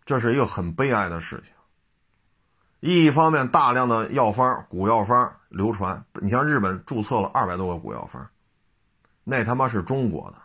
[0.03, 1.53] 这是一个很悲哀的事情。
[2.81, 8.29] 一方面，大量的药方、古药方流传，你像日本注册了二百多个古药方，
[9.23, 10.41] 那他妈是中国的，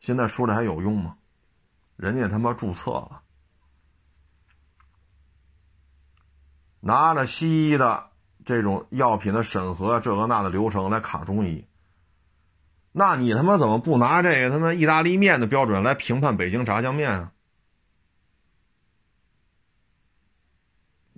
[0.00, 1.16] 现在说这还有用吗？
[1.96, 3.22] 人家他妈注册了，
[6.80, 8.09] 拿着西医的
[8.44, 11.66] 这种药品的审核这个那的流程来卡中医，
[12.92, 17.32] 那你他妈怎么不拿这个他妈意大利面的标准来评判北京炸酱面啊？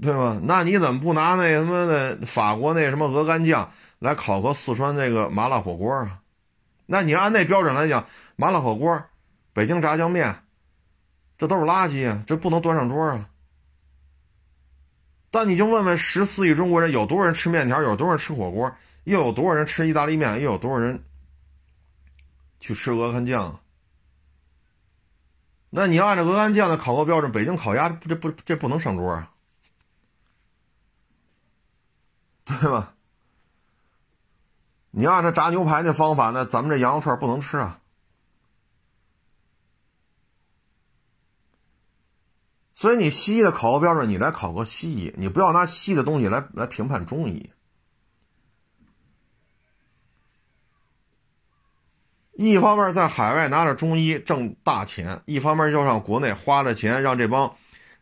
[0.01, 0.41] 对吧？
[0.43, 6.19] 那你怎么不拿那什么的法国那什么鹅肝酱来考核四川那个麻辣火锅啊？
[6.87, 9.01] 那你按那标准来讲，麻辣火锅、
[9.53, 10.43] 北京炸酱面，
[11.39, 12.25] 这都是垃圾啊！
[12.27, 13.29] 这不能端上桌啊！
[15.33, 17.83] 但你就问问十四亿中国人，有多少人吃面条？
[17.83, 18.71] 有多少人吃火锅？
[19.05, 20.41] 又有多少人吃意大利面？
[20.41, 21.03] 又有多少人
[22.61, 23.59] 去吃鹅肝酱？
[25.71, 29.33] 那你要按照鹅肝酱的考核标准，北京烤鸭这不这不能上桌啊！
[32.45, 32.95] 对吧？
[34.91, 37.81] 你按照炸牛排那方法，那咱们这羊肉串不能吃啊。
[42.83, 47.49] 所以你西医的考核标准，你来考核西医，你不要拿西医的东西来来评判中医。
[52.33, 57.55] 一方面在海外拿着中医挣大钱，一方面又让国内花着钱让这帮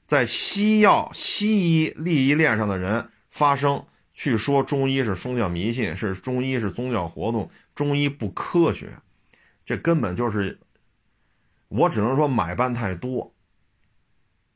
[0.07, 3.85] 在西药、西医利益链上的人发声。
[4.15, 8.95] 去说中医是宗教迷信，是中医是宗教活动，中医不科学，
[9.63, 10.59] 这根本就是，
[11.69, 13.31] 我只能说买办太多。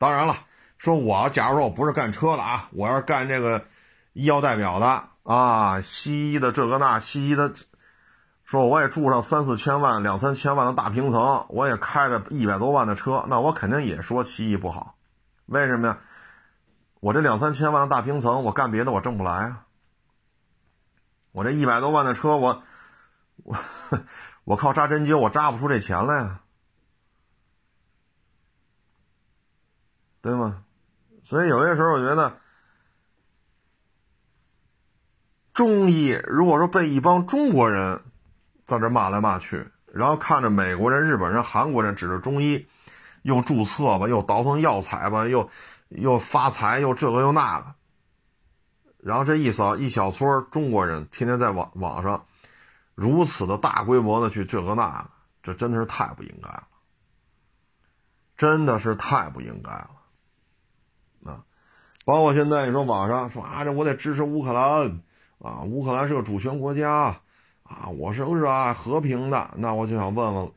[0.05, 0.37] 当然了，
[0.77, 3.65] 说我假如说我不是干车的啊，我要是干这个
[4.13, 7.51] 医药代表的啊，西医的这个那，西医的，
[8.43, 14.93] 说我也住上三四千万、两三千万的大平层，我也开着一百多万的车，那我肯定也说西医不好，
[15.47, 15.97] 为什么呀？
[16.99, 19.65] 我这两三千万的大平层，我干别的我挣不来啊！
[21.31, 22.61] 我这一百多万的车，我
[23.43, 23.57] 我
[24.45, 26.41] 我靠扎针灸，我扎不出这钱来呀，
[30.25, 30.63] 对吗？
[31.23, 32.37] 所以有些时候我觉得，
[35.53, 38.01] 中医如果说被一帮中国人
[38.65, 42.65] 在这骂来骂去，然后看着美国人、日本人、韩国人指着中医，
[43.21, 45.49] 又注册吧，又倒腾药材吧，又。
[45.89, 47.75] 又发财又这个又那个，
[48.97, 52.25] 然后这一扫一小撮中国人天天在网网上
[52.95, 55.09] 如此的大规模的去这个那个，
[55.43, 56.67] 这真的是太不应该了，
[58.35, 59.91] 真的是太不应该了，
[62.05, 65.01] 包括现在你说网上说啊，这我得支持乌克兰
[65.39, 67.19] 啊，乌克兰是个主权国家
[67.63, 70.51] 啊，我是热爱和平的，那我就想问问，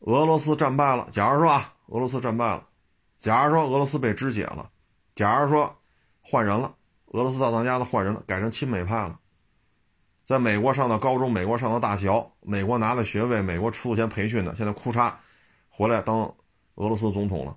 [0.00, 2.62] 俄罗斯战败了，假如说啊，俄罗斯战败了。
[3.18, 4.68] 假如说俄罗斯被肢解了，
[5.14, 5.74] 假如说
[6.20, 6.74] 换人了，
[7.06, 9.18] 俄罗斯大当家的换人了，改成亲美派了，
[10.24, 15.10] 在美国上到高中，美国上到大学，美国拿的学位，美国出钱培训的，现在哭嚓
[15.70, 16.18] 回来当
[16.74, 17.56] 俄罗斯总统了，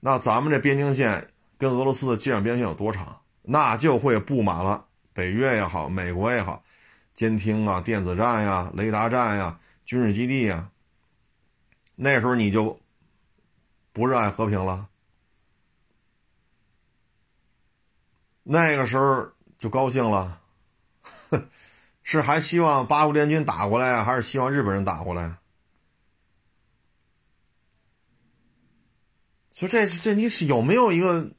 [0.00, 1.28] 那咱们这边境线
[1.58, 3.20] 跟俄罗斯的接壤边境有多长？
[3.42, 6.64] 那就会布满了北约也好，美国也好，
[7.14, 10.70] 监听啊、电子战呀、雷达站呀、军事基地呀，
[11.96, 12.80] 那时候你就。
[13.96, 14.88] 不热爱和平了，
[18.42, 20.40] 那个时候就高兴了，
[22.02, 25.36] 是还希望八国联军打过来啊还是希望日本人打过来？
[29.52, 31.30] 所以这这你是有没有一个？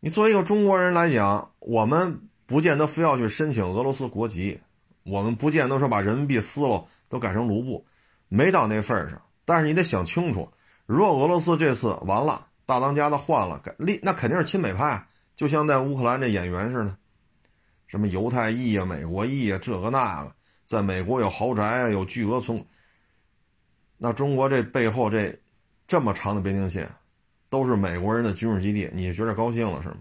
[0.00, 4.60] 你作为一个中国人来讲，我们不见得非要去申请俄罗斯国籍，
[5.04, 7.86] 我们不见得说把人民币撕了都改成卢布，
[8.28, 9.20] 没到那份上。
[9.44, 10.48] 但是你得想清楚。
[10.84, 16.96] 如果俄罗斯这次完了，大当家的换了，立那肯定是亲美派，就像在乌克兰这演员似的，
[17.86, 20.32] 什么犹太裔啊、美国裔啊，这个那个，
[20.64, 22.64] 在美国有豪宅啊，有巨额存。
[23.96, 25.36] 那中国这背后这
[25.88, 26.88] 这么长的边境线，
[27.48, 29.96] 都是美国人的军事基地，你觉得高兴了是吗？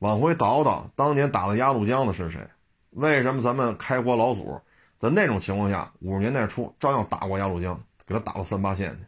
[0.00, 2.46] 往回倒倒，当年打的鸭绿江的是谁？
[2.90, 4.60] 为什么咱们开国老祖
[4.98, 8.98] 在那种情况下，五十年代初照样打过鸭绿江，给他打到三八线去？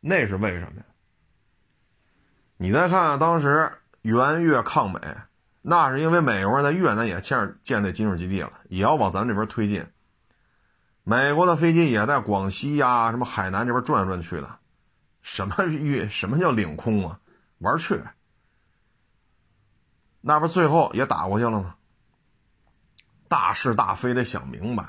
[0.00, 0.84] 那是为什么呀？
[2.56, 3.72] 你再看看当时
[4.02, 5.00] 援越抗美，
[5.62, 9.86] 那是因为美国人在越南也建建立军事基地了，也要往咱这边推进。
[11.04, 14.56] 美国的飞机也在广西呀、什么海南这边转来转去的。
[15.22, 16.08] 什么越？
[16.08, 17.18] 什么叫领空啊？
[17.58, 18.02] 玩去。
[20.20, 21.74] 那不最后也打过去了吗？
[23.28, 24.84] 大是大非得想明白，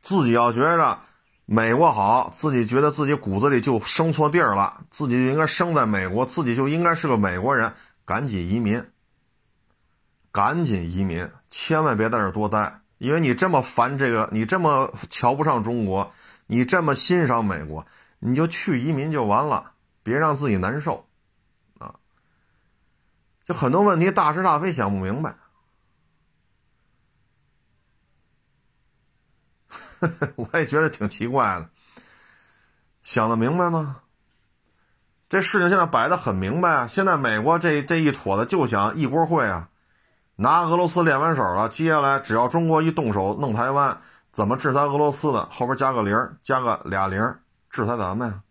[0.00, 1.00] 自己要觉着
[1.44, 7.74] 美国好，自己觉得自己骨子里就生错地儿了，自己就应该生在美国，自己就应该是个美国人，
[8.06, 8.82] 赶紧移民，
[10.32, 16.10] 赶紧移民，千万别在这多待，因为你这么烦这个，你这么瞧不上中国，
[16.46, 17.86] 你这么欣赏美国，
[18.18, 21.06] 你就去移民就完了，别让自己难受，
[21.78, 21.94] 啊，
[23.44, 25.36] 就很多问题大是大非想不明白。
[30.36, 31.68] 我也觉得挺奇怪的，
[33.02, 34.02] 想得明白吗？
[35.28, 36.86] 这事情现在摆的很明白啊！
[36.86, 39.68] 现在美国这这一坨子就想一锅烩啊，
[40.36, 44.00] 拿俄罗斯练完手了，接下来只要中国一动手弄台湾，
[44.30, 45.46] 怎么制裁俄罗斯的？
[45.50, 47.20] 后边加个零，加个俩零，
[47.70, 48.42] 制裁咱们呀？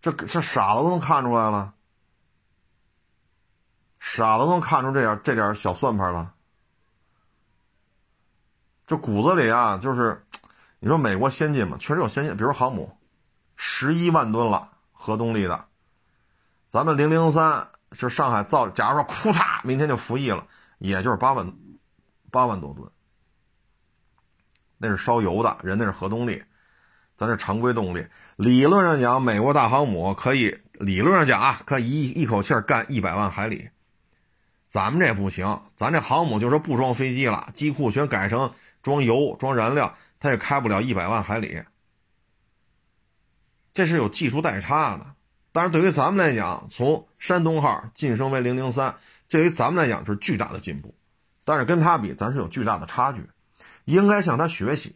[0.00, 1.74] 这这傻子都能看出来了，
[3.98, 6.32] 傻子都能看出这点这点小算盘了。
[8.86, 10.24] 这骨子里啊，就是
[10.78, 12.96] 你说美国先进嘛，确实有先进，比如航母，
[13.56, 15.66] 十一万吨了，核动力的。
[16.68, 20.46] 咱们零零三是上海造，假如说库嚓，明天就服役了，
[20.78, 21.52] 也就是八万
[22.30, 22.88] 八万多吨。
[24.78, 26.44] 那是烧油的，人那是核动力，
[27.16, 28.06] 咱是常规动力。
[28.36, 33.68] 理论上讲，美国大航母可以理论上讲啊，可以一一口气干一百万海里。
[34.68, 38.52] 咱们这不行，咱这航母就是不装飞机了，机库全改成。
[38.82, 41.60] 装油、装燃料，它也开不了一百万海里，
[43.74, 45.04] 这是有技术代差的。
[45.50, 48.94] 但是对于咱们来讲，从山东号晋升为零零三，
[49.28, 50.94] 对于咱们来讲是巨大的进步。
[51.44, 53.28] 但是跟他比，咱是有巨大的差距，
[53.86, 54.94] 应该向他学习，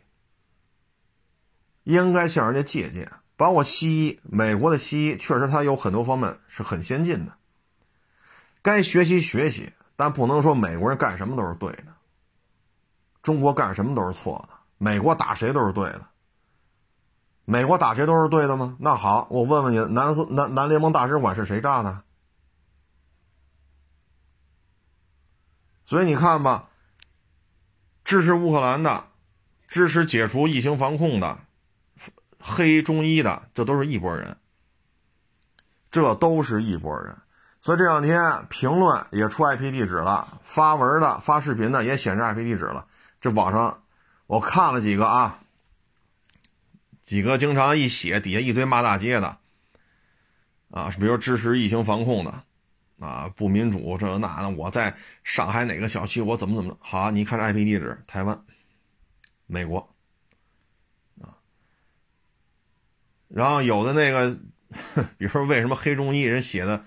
[1.91, 3.11] 应该向人家借鉴。
[3.37, 7.33] 包括西医，美国的西医确实它有很多方面是很先进的，
[8.61, 11.87] 该学习学习，但不能说美国人干什么都是对的。
[13.23, 16.07] 中国干什么都是错的，美国打谁都是对的。
[17.47, 18.77] 美国打谁都是对的吗？
[18.79, 22.03] 那好，我问问你，南斯南南联盟大使馆是谁炸的？
[25.85, 26.69] 所以你看吧，
[28.05, 29.07] 支持乌克兰的，
[29.67, 31.39] 支持解除疫情防控的，
[32.41, 34.37] 黑中医的，这都是一拨人，
[35.91, 37.17] 这都是一拨人。
[37.61, 42.87] 所以这两天评论也出 IP 地址了，发文的、发视频的也显示 IP 地址了。
[43.21, 43.83] 这网上
[44.27, 45.41] 我看了几个啊，
[47.03, 49.37] 几个经常一写底下一堆骂大街的，
[50.71, 52.45] 啊，比如支持疫情防控的，
[52.99, 57.11] 啊，不民主这那的，我在上海哪个小区我怎么怎么好？
[57.11, 58.43] 你看这 IP 地址，台湾、
[59.45, 59.95] 美国，
[61.21, 61.37] 啊，
[63.33, 64.37] 然后有的那个，
[65.17, 66.85] 比如说为什么黑中医人写的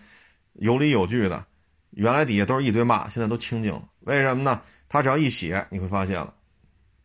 [0.54, 1.46] 有理有据的，
[1.91, 4.62] 原来底下都是一堆骂，现在都清净了，为什么呢？
[4.89, 6.34] 他只要一写，你会发现了，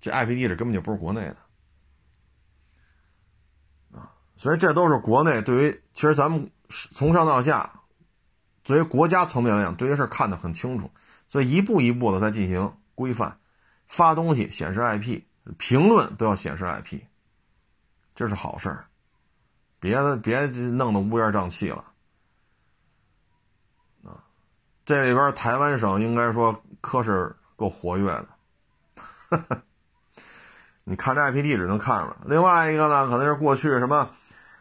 [0.00, 1.36] 这 IP 地址根本就不是国内的，
[3.98, 7.80] 啊，所以这都是国内对于其实咱们从上到下，
[8.64, 10.90] 作为国家层面来讲，对这事看得很清楚，
[11.28, 13.38] 所以一步一步的在进行规范，
[13.86, 15.22] 发东西显示 IP，
[15.56, 17.00] 评论都要显示 IP，
[18.14, 18.87] 这是好事儿，
[19.80, 21.84] 别的别弄得乌烟瘴气了，
[24.04, 24.22] 啊，
[24.84, 27.34] 这里边台湾省应该说可是。
[27.58, 28.28] 够活跃的，
[30.84, 32.16] 你看这 IP 地址能看出来。
[32.26, 34.10] 另外一个呢，可能是过去什么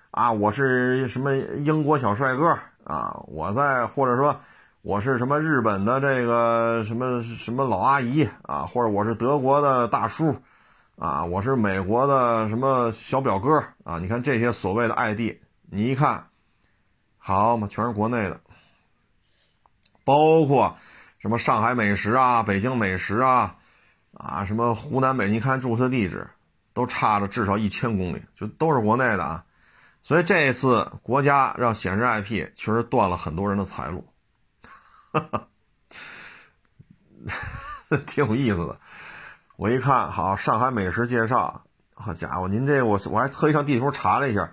[0.10, 4.36] 啊，我是什么英国小帅哥啊，我在或者说
[4.82, 10.36] 我是什么日本的这个什么什么老阿姨啊，或者我是德国的大叔
[10.98, 14.00] 啊，我是美国的什么小表哥啊。
[14.00, 15.38] 你看这些所谓的 ID，
[15.70, 16.28] 你一看，
[17.18, 18.42] 好嘛，全是国内的，
[20.04, 20.76] 包括。
[21.20, 23.56] 什么上海美食啊，北京美食啊，
[24.14, 25.30] 啊，什么湖南美？
[25.32, 26.30] 你看注册地址
[26.74, 29.44] 都差了至少一千公里，就都是国内的啊。
[30.04, 34.08] 所以这一次国家让显示 IP，确实断了很多人的财路，
[35.12, 35.20] 哈
[37.90, 38.80] 哈挺有意思的。
[39.58, 41.64] 我一看，好，上海美食介绍，
[41.96, 44.52] 好家伙，您这我我还特意上地图查了一下，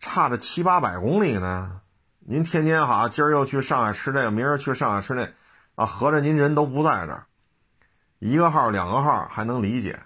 [0.00, 1.80] 差着七八百公里呢。
[2.18, 5.30] 您天天好，今儿又去上海吃这个，明儿去上海吃那，
[5.76, 7.26] 啊，合着您人都不在这儿。
[8.18, 10.00] 一个号、两个号还能理解，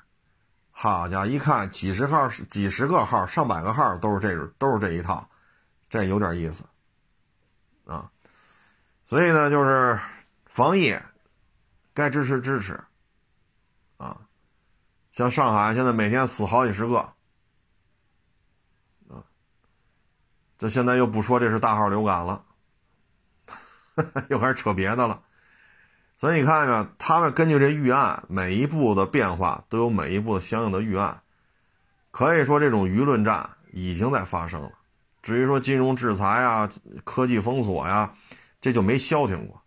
[0.70, 5.26] 好家伙，一看几十号、几十个号、上百个号都是这种，都是这一套，
[5.88, 6.64] 这有点意思
[7.86, 8.10] 啊。
[9.06, 9.98] 所以呢，就是
[10.44, 10.94] 防疫
[11.94, 12.78] 该支持支持。
[15.12, 16.98] 像上海现在每天死好几十个
[19.08, 19.24] 啊，
[20.58, 22.44] 这现在又不说这是大号流感了，
[24.30, 25.22] 又开始扯别的了。
[26.16, 31.22] 所以你看看，他们根据这预案，每一步的变化都有每一步的相应的预案，
[32.10, 34.70] 可以说这种舆论战已经在发生了。
[35.22, 36.68] 至于说金融制裁啊、
[37.04, 38.14] 科技封锁呀，
[38.60, 39.62] 这就没消停过。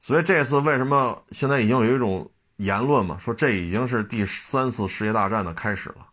[0.00, 2.30] 所以这次为什么现在已经有一种
[2.60, 6.06] 言论嘛，说这已经是第三次世界大战的开始了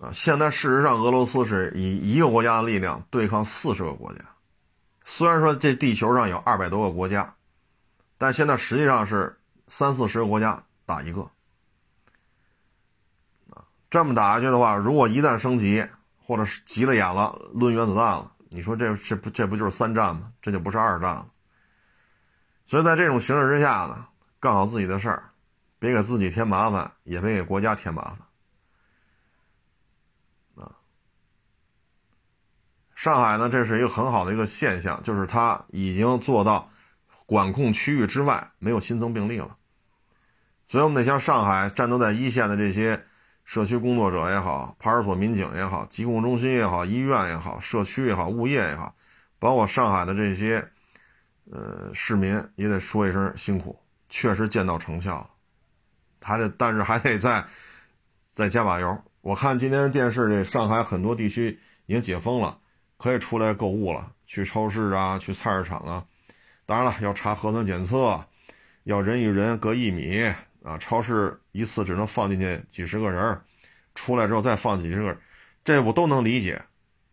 [0.00, 0.10] 啊！
[0.12, 4.24] 现在事实上，俄罗斯是以一个国家的力量对抗四十个国家。
[5.04, 7.32] 虽然说这地球上有二百多个国家，
[8.18, 9.38] 但现在实际上是
[9.68, 11.22] 三四十个国家打一个，
[13.50, 15.86] 啊，这么打下去的话，如果一旦升级
[16.26, 20.32] 或者是急了眼了，抡原子弹了，你说这这不这不就是三战吗？
[20.42, 21.24] 这就不是二战了。
[22.66, 24.06] 所以在这种形势之下呢，
[24.40, 25.30] 干好自己的事儿，
[25.78, 28.18] 别给自己添麻烦，也别给国家添麻烦。
[30.56, 30.72] 啊
[32.94, 36.68] 上海呢，这是一个很好的一个现象，就是它已经做到
[37.24, 39.56] 管控区域之外没有新增病例了。
[40.66, 43.00] 所以，我们得像上海战斗在一线的这些
[43.44, 48.92] 社区工作者也好，派出所民警也好，疾控中心也好，医院也好，社区也好，物业也好，
[49.38, 50.68] 包括上海的这些
[51.50, 53.78] 呃市民，也得说一声辛苦，
[54.08, 55.30] 确实见到成效了。
[56.20, 57.44] 还得，但是还得再
[58.32, 59.02] 再加把油。
[59.20, 62.58] 我看今天电视这上海很多地区已经解封了。
[62.98, 66.06] 可以出来购物了，去超市啊，去菜市场啊。
[66.64, 68.24] 当然了，要查核酸检测，
[68.84, 70.22] 要人与人隔一米
[70.64, 70.78] 啊。
[70.78, 73.38] 超市一次只能放进去几十个人，
[73.94, 75.14] 出来之后再放几十个，
[75.62, 76.62] 这我都能理解。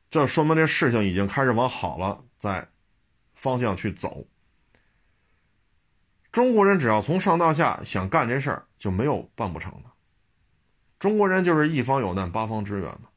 [0.09, 2.65] 这说明这事情已经开始往好了在
[3.43, 4.25] 方向去走。
[6.31, 9.91] 中国人只要从上到下想干这事儿，就没有办不成的。
[10.97, 13.09] 中国人就是一方有难八方支援嘛。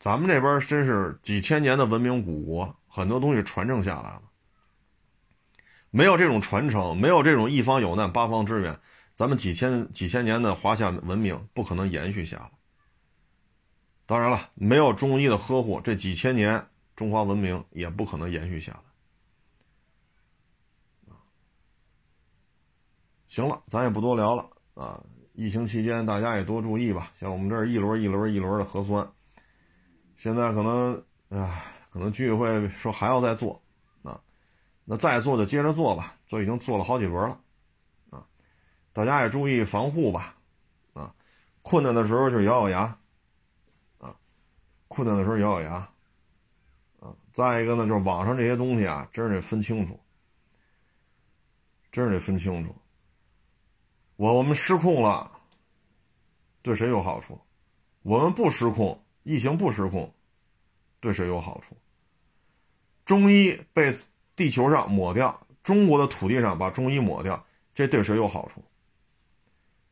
[0.00, 4.22] 咱们这边真是几千年的文明古国，很多东西传承下来了。
[5.90, 8.76] 没有这种传承，没有这种一方有难八方支援，
[9.14, 12.50] 咱们几千几千年的华夏文明不可能延续下来。
[14.06, 18.78] 当然了，没有中医的呵护，这几千年中华文明也不可能延续下来。
[23.28, 25.02] 行了，咱也不多聊了啊！
[25.32, 29.10] 疫情期间大家也多注意吧，像我们这儿一轮一轮一轮的核酸。
[30.16, 30.94] 现在可能，
[31.30, 33.60] 啊，可能居委会说还要再做，
[34.04, 34.20] 啊，
[34.84, 37.40] 那再做就接着做吧，都已经做了好几轮了，
[38.10, 38.24] 啊，
[38.92, 40.36] 大家也注意防护吧，
[40.92, 41.12] 啊，
[41.62, 42.98] 困难的时候就咬咬牙，
[44.94, 45.74] 困难的时候咬咬牙，
[47.00, 49.98] 啊，再一个呢，就是网上这些东西啊，真是得分清楚，
[51.90, 52.74] 真是得分清楚，
[54.14, 55.30] 我我们失控了，
[56.62, 57.40] 对谁有好处？
[58.02, 59.00] 我们不失控。
[59.24, 60.12] 疫情不失控，
[61.00, 61.74] 对谁有好处？
[63.06, 63.96] 中医被
[64.36, 67.42] 地球上抹掉，中国的土地上把中医抹掉，
[67.74, 68.62] 这对谁有好处？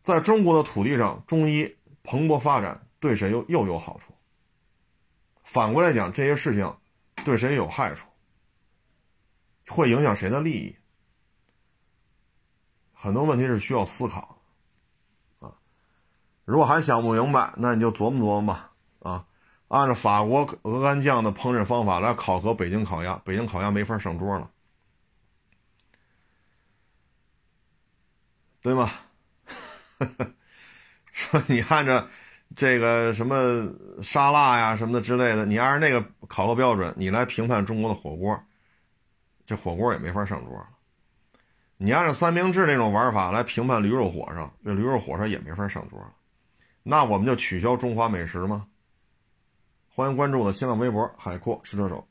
[0.02, 4.11] 在中国的土地上，中医蓬勃发展，对谁又又有好处？
[5.52, 6.74] 反过来讲，这些事情
[7.26, 8.08] 对谁有害处？
[9.68, 10.74] 会影响谁的利益？
[12.94, 14.40] 很多问题是需要思考
[15.40, 15.52] 啊！
[16.46, 18.72] 如果还想不明白，那你就琢磨琢磨吧。
[19.00, 19.26] 啊，
[19.68, 24.50] 按照法国鹅肝酱的烹饪方法来考核北京烤鸭，北京烤鸭没法上桌了，
[28.62, 28.90] 对吗？
[31.12, 32.08] 说你按照
[32.56, 33.70] 这个什么
[34.02, 38.38] 沙拉呀什么的之类的，你按照那个考核标准，你来评判中国的火锅，
[39.46, 40.68] 这火锅也没法上桌了。
[41.76, 46.12] 你按照三明治那种玩法来评判驴肉火烧，这驴肉火烧也没法上桌了。
[46.82, 48.66] 那我们就取消中华美食吗？
[49.94, 52.06] 欢迎关注我的新浪微博“海阔吃车手”。